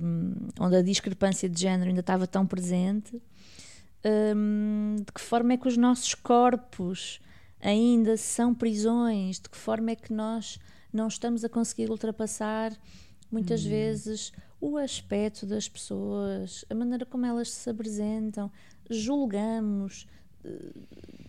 [0.00, 3.20] um, onde a discrepância de género ainda estava tão presente.
[4.04, 7.20] Um, de que forma é que os nossos corpos
[7.60, 9.40] ainda são prisões?
[9.40, 10.60] De que forma é que nós
[10.92, 12.72] não estamos a conseguir ultrapassar
[13.28, 13.70] muitas uhum.
[13.70, 18.50] vezes o aspecto das pessoas, a maneira como elas se apresentam,
[18.90, 20.06] julgamos,
[20.44, 20.72] eh,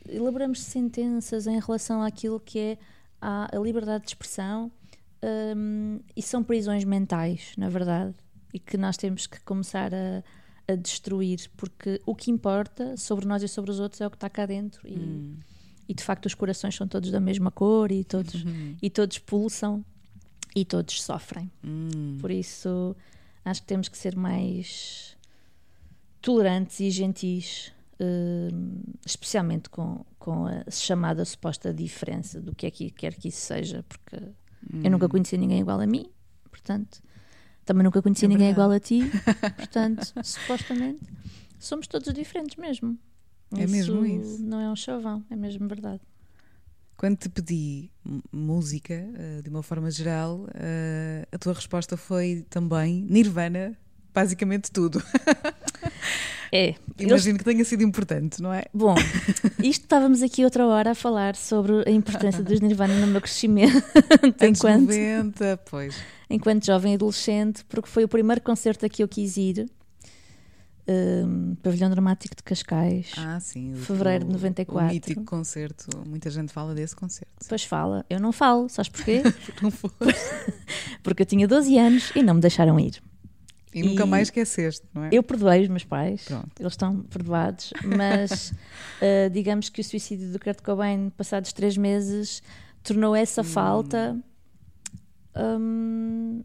[0.09, 2.77] elaboramos sentenças em relação àquilo que é
[3.21, 4.71] a, liberdade de expressão
[5.55, 8.15] um, e são prisões mentais, na verdade,
[8.53, 10.23] e que nós temos que começar a,
[10.67, 14.17] a, destruir, porque o que importa sobre nós e sobre os outros é o que
[14.17, 14.85] está cá dentro.
[14.85, 15.37] E, hum.
[15.87, 18.75] e de facto os corações são todos da mesma cor e todos, uhum.
[18.81, 19.85] e todos pulsam
[20.55, 21.49] e todos sofrem.
[21.63, 22.17] Uhum.
[22.19, 22.95] Por isso
[23.43, 25.17] acho que temos que ser mais
[26.21, 32.91] tolerantes e gentis, uh, especialmente com, com a chamada suposta diferença do que é que
[32.91, 34.81] quer que isso seja, porque uhum.
[34.83, 35.09] eu nunca hum.
[35.09, 36.05] conheci ninguém igual a mim,
[36.49, 37.01] portanto,
[37.65, 39.01] também nunca conheci é ninguém igual a ti,
[39.57, 41.01] portanto, supostamente
[41.61, 42.97] somos todos diferentes mesmo.
[43.55, 44.43] É isso mesmo isso.
[44.43, 46.01] Não é um chavão, é mesmo verdade.
[47.01, 47.89] Quando te pedi
[48.31, 53.75] música, uh, de uma forma geral, uh, a tua resposta foi também Nirvana,
[54.13, 55.01] basicamente tudo.
[56.51, 56.75] É.
[56.99, 57.37] Imagino eles...
[57.39, 58.65] que tenha sido importante, não é?
[58.71, 58.93] Bom,
[59.63, 63.83] isto estávamos aqui outra hora a falar sobre a importância dos Nirvana no meu crescimento.
[64.39, 65.95] enquanto, 90, pois.
[66.29, 69.67] Enquanto jovem adolescente, porque foi o primeiro concerto a que eu quis ir
[70.87, 73.11] um, Pavilhão Dramático de Cascais.
[73.17, 73.75] Ah, sim.
[73.75, 74.89] Fevereiro de 94.
[74.89, 75.85] O mítico concerto.
[76.07, 77.45] Muita gente fala desse concerto.
[77.47, 78.05] Pois fala.
[78.09, 78.67] Eu não falo.
[78.69, 79.21] Sabes porquê?
[81.03, 83.01] Porque eu tinha 12 anos e não me deixaram ir.
[83.73, 85.09] E, e nunca mais esqueceste, não é?
[85.11, 86.25] Eu perdoei os meus pais.
[86.25, 86.51] Pronto.
[86.59, 87.71] Eles estão perdoados.
[87.83, 92.43] Mas uh, digamos que o suicídio do Kurt Cobain, passados três meses,
[92.83, 93.45] tornou essa hum.
[93.45, 94.19] falta
[95.35, 96.43] um,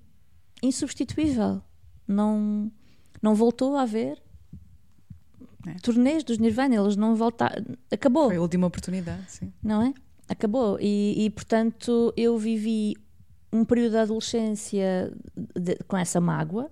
[0.62, 1.61] insubstituível.
[2.07, 2.70] Não,
[3.20, 4.22] não voltou a haver
[5.67, 5.75] é.
[5.83, 7.64] turnês dos Nirvana, eles não voltaram.
[7.91, 8.27] Acabou.
[8.27, 9.53] Foi a última oportunidade, sim.
[9.62, 9.95] Não é?
[10.29, 10.79] Acabou.
[10.81, 12.97] E, e portanto, eu vivi
[13.53, 15.12] um período da adolescência
[15.55, 16.71] de, com essa mágoa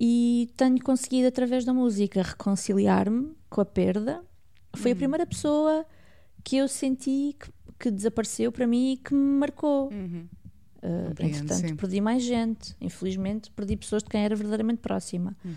[0.00, 4.22] e tenho conseguido, através da música, reconciliar-me com a perda.
[4.76, 4.94] Foi hum.
[4.94, 5.84] a primeira pessoa
[6.44, 9.90] que eu senti que, que, desapareceu para mim e que me marcou.
[9.92, 10.28] Uhum.
[10.80, 11.74] Uh, entretanto, sim.
[11.74, 12.76] perdi mais gente.
[12.80, 15.36] Infelizmente, perdi pessoas de quem era verdadeiramente próxima.
[15.44, 15.52] Uhum.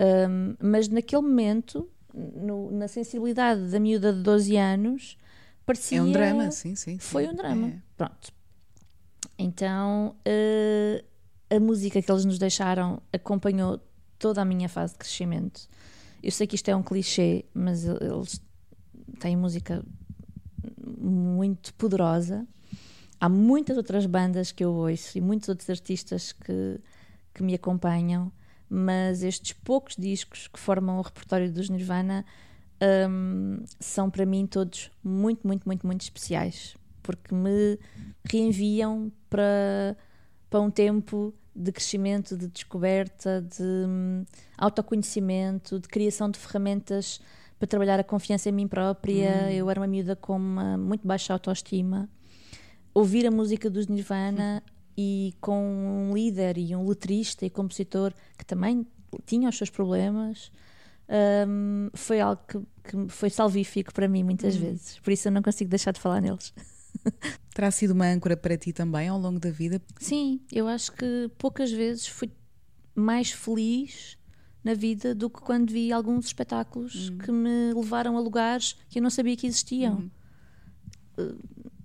[0.00, 5.18] Um, mas naquele momento no, na sensibilidade da miúda de 12 anos,
[5.66, 5.98] parecia.
[5.98, 6.92] É um drama, sim, sim.
[6.92, 6.98] sim.
[6.98, 7.68] Foi um drama.
[7.68, 7.78] É.
[7.96, 8.32] Pronto.
[9.38, 11.04] Então, uh,
[11.54, 13.80] a música que eles nos deixaram acompanhou
[14.18, 15.66] toda a minha fase de crescimento.
[16.22, 18.40] Eu sei que isto é um clichê, mas eles
[19.18, 19.84] têm música
[20.98, 22.46] muito poderosa.
[23.20, 26.80] Há muitas outras bandas que eu ouço e muitos outros artistas que,
[27.34, 28.32] que me acompanham
[28.68, 32.24] mas estes poucos discos que formam o repertório dos Nirvana
[33.08, 37.78] um, são para mim todos muito, muito, muito, muito especiais, porque me
[38.24, 39.96] reenviam para,
[40.50, 44.24] para um tempo de crescimento, de descoberta, de um,
[44.58, 47.20] autoconhecimento, de criação de ferramentas
[47.58, 49.46] para trabalhar a confiança em mim própria.
[49.46, 49.50] Hum.
[49.50, 52.08] Eu era uma miúda com uma muito baixa autoestima.
[52.92, 54.62] Ouvir a música dos Nirvana
[54.96, 58.86] e com um líder e um letrista e compositor que também
[59.26, 60.50] tinha os seus problemas,
[61.48, 64.60] um, foi algo que, que, foi salvífico para mim muitas hum.
[64.60, 64.98] vezes.
[65.00, 66.52] Por isso eu não consigo deixar de falar neles.
[67.54, 69.80] Terá sido uma âncora para ti também ao longo da vida?
[69.98, 72.30] Sim, eu acho que poucas vezes fui
[72.94, 74.16] mais feliz
[74.62, 77.18] na vida do que quando vi alguns espetáculos hum.
[77.18, 80.10] que me levaram a lugares que eu não sabia que existiam.
[81.18, 81.36] Hum.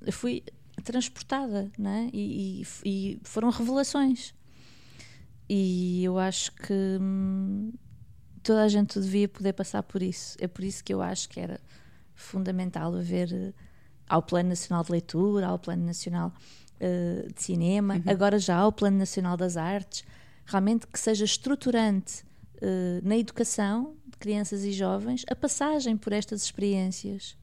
[0.05, 0.43] Eu fui
[0.81, 2.09] transportada, não é?
[2.13, 4.33] E, e, e foram revelações.
[5.49, 7.73] E eu acho que hum,
[8.43, 10.37] toda a gente devia poder passar por isso.
[10.39, 11.59] É por isso que eu acho que era
[12.13, 13.53] fundamental haver uh,
[14.07, 16.33] ao Plano Nacional de Leitura, ao Plano Nacional
[16.75, 18.03] uh, de Cinema, uhum.
[18.05, 20.03] agora já ao Plano Nacional das Artes,
[20.45, 22.23] realmente que seja estruturante
[22.57, 27.37] uh, na educação de crianças e jovens a passagem por estas experiências.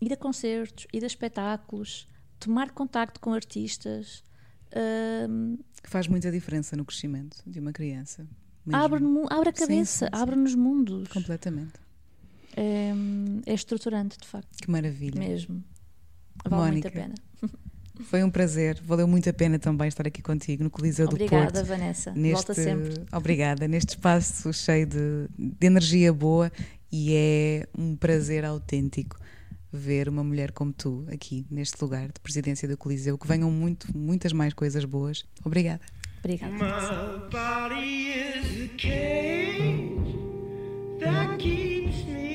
[0.00, 2.06] Ir a concertos, ir a espetáculos,
[2.44, 4.22] tomar contacto com artistas.
[5.28, 8.26] Um, que faz muita diferença no crescimento de uma criança.
[8.72, 11.08] Abre, abre a cabeça, abre-nos mundos.
[11.08, 11.74] Completamente.
[12.56, 12.92] É,
[13.46, 14.56] é, estruturante, de facto.
[14.62, 15.18] Que maravilha.
[15.18, 15.62] Mesmo.
[16.44, 17.14] Vale Mónica, muito a pena.
[18.04, 21.42] Foi um prazer, valeu muito a pena também estar aqui contigo no Coliseu Obrigada, do
[21.42, 21.56] Porto.
[21.58, 22.12] Obrigada, Vanessa.
[22.12, 23.04] Neste, Volta sempre.
[23.12, 26.50] Obrigada, neste espaço cheio de, de energia boa
[26.90, 29.16] e é um prazer autêntico
[29.76, 33.18] ver uma mulher como tu aqui neste lugar de presidência do Coliseu.
[33.18, 35.24] Que venham muito, muitas mais coisas boas.
[35.44, 35.80] Obrigada.
[36.20, 36.52] Obrigada.
[36.52, 40.16] My body is a cage
[41.00, 42.33] that keeps me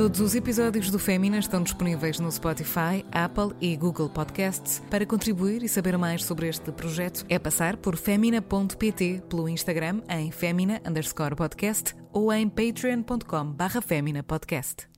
[0.00, 4.82] Todos os episódios do Fémina estão disponíveis no Spotify, Apple e Google Podcasts.
[4.88, 10.30] Para contribuir e saber mais sobre este projeto, é passar por femina.pt pelo Instagram em
[10.30, 13.82] femina underscore podcast ou em patreon.com barra
[14.26, 14.89] podcast.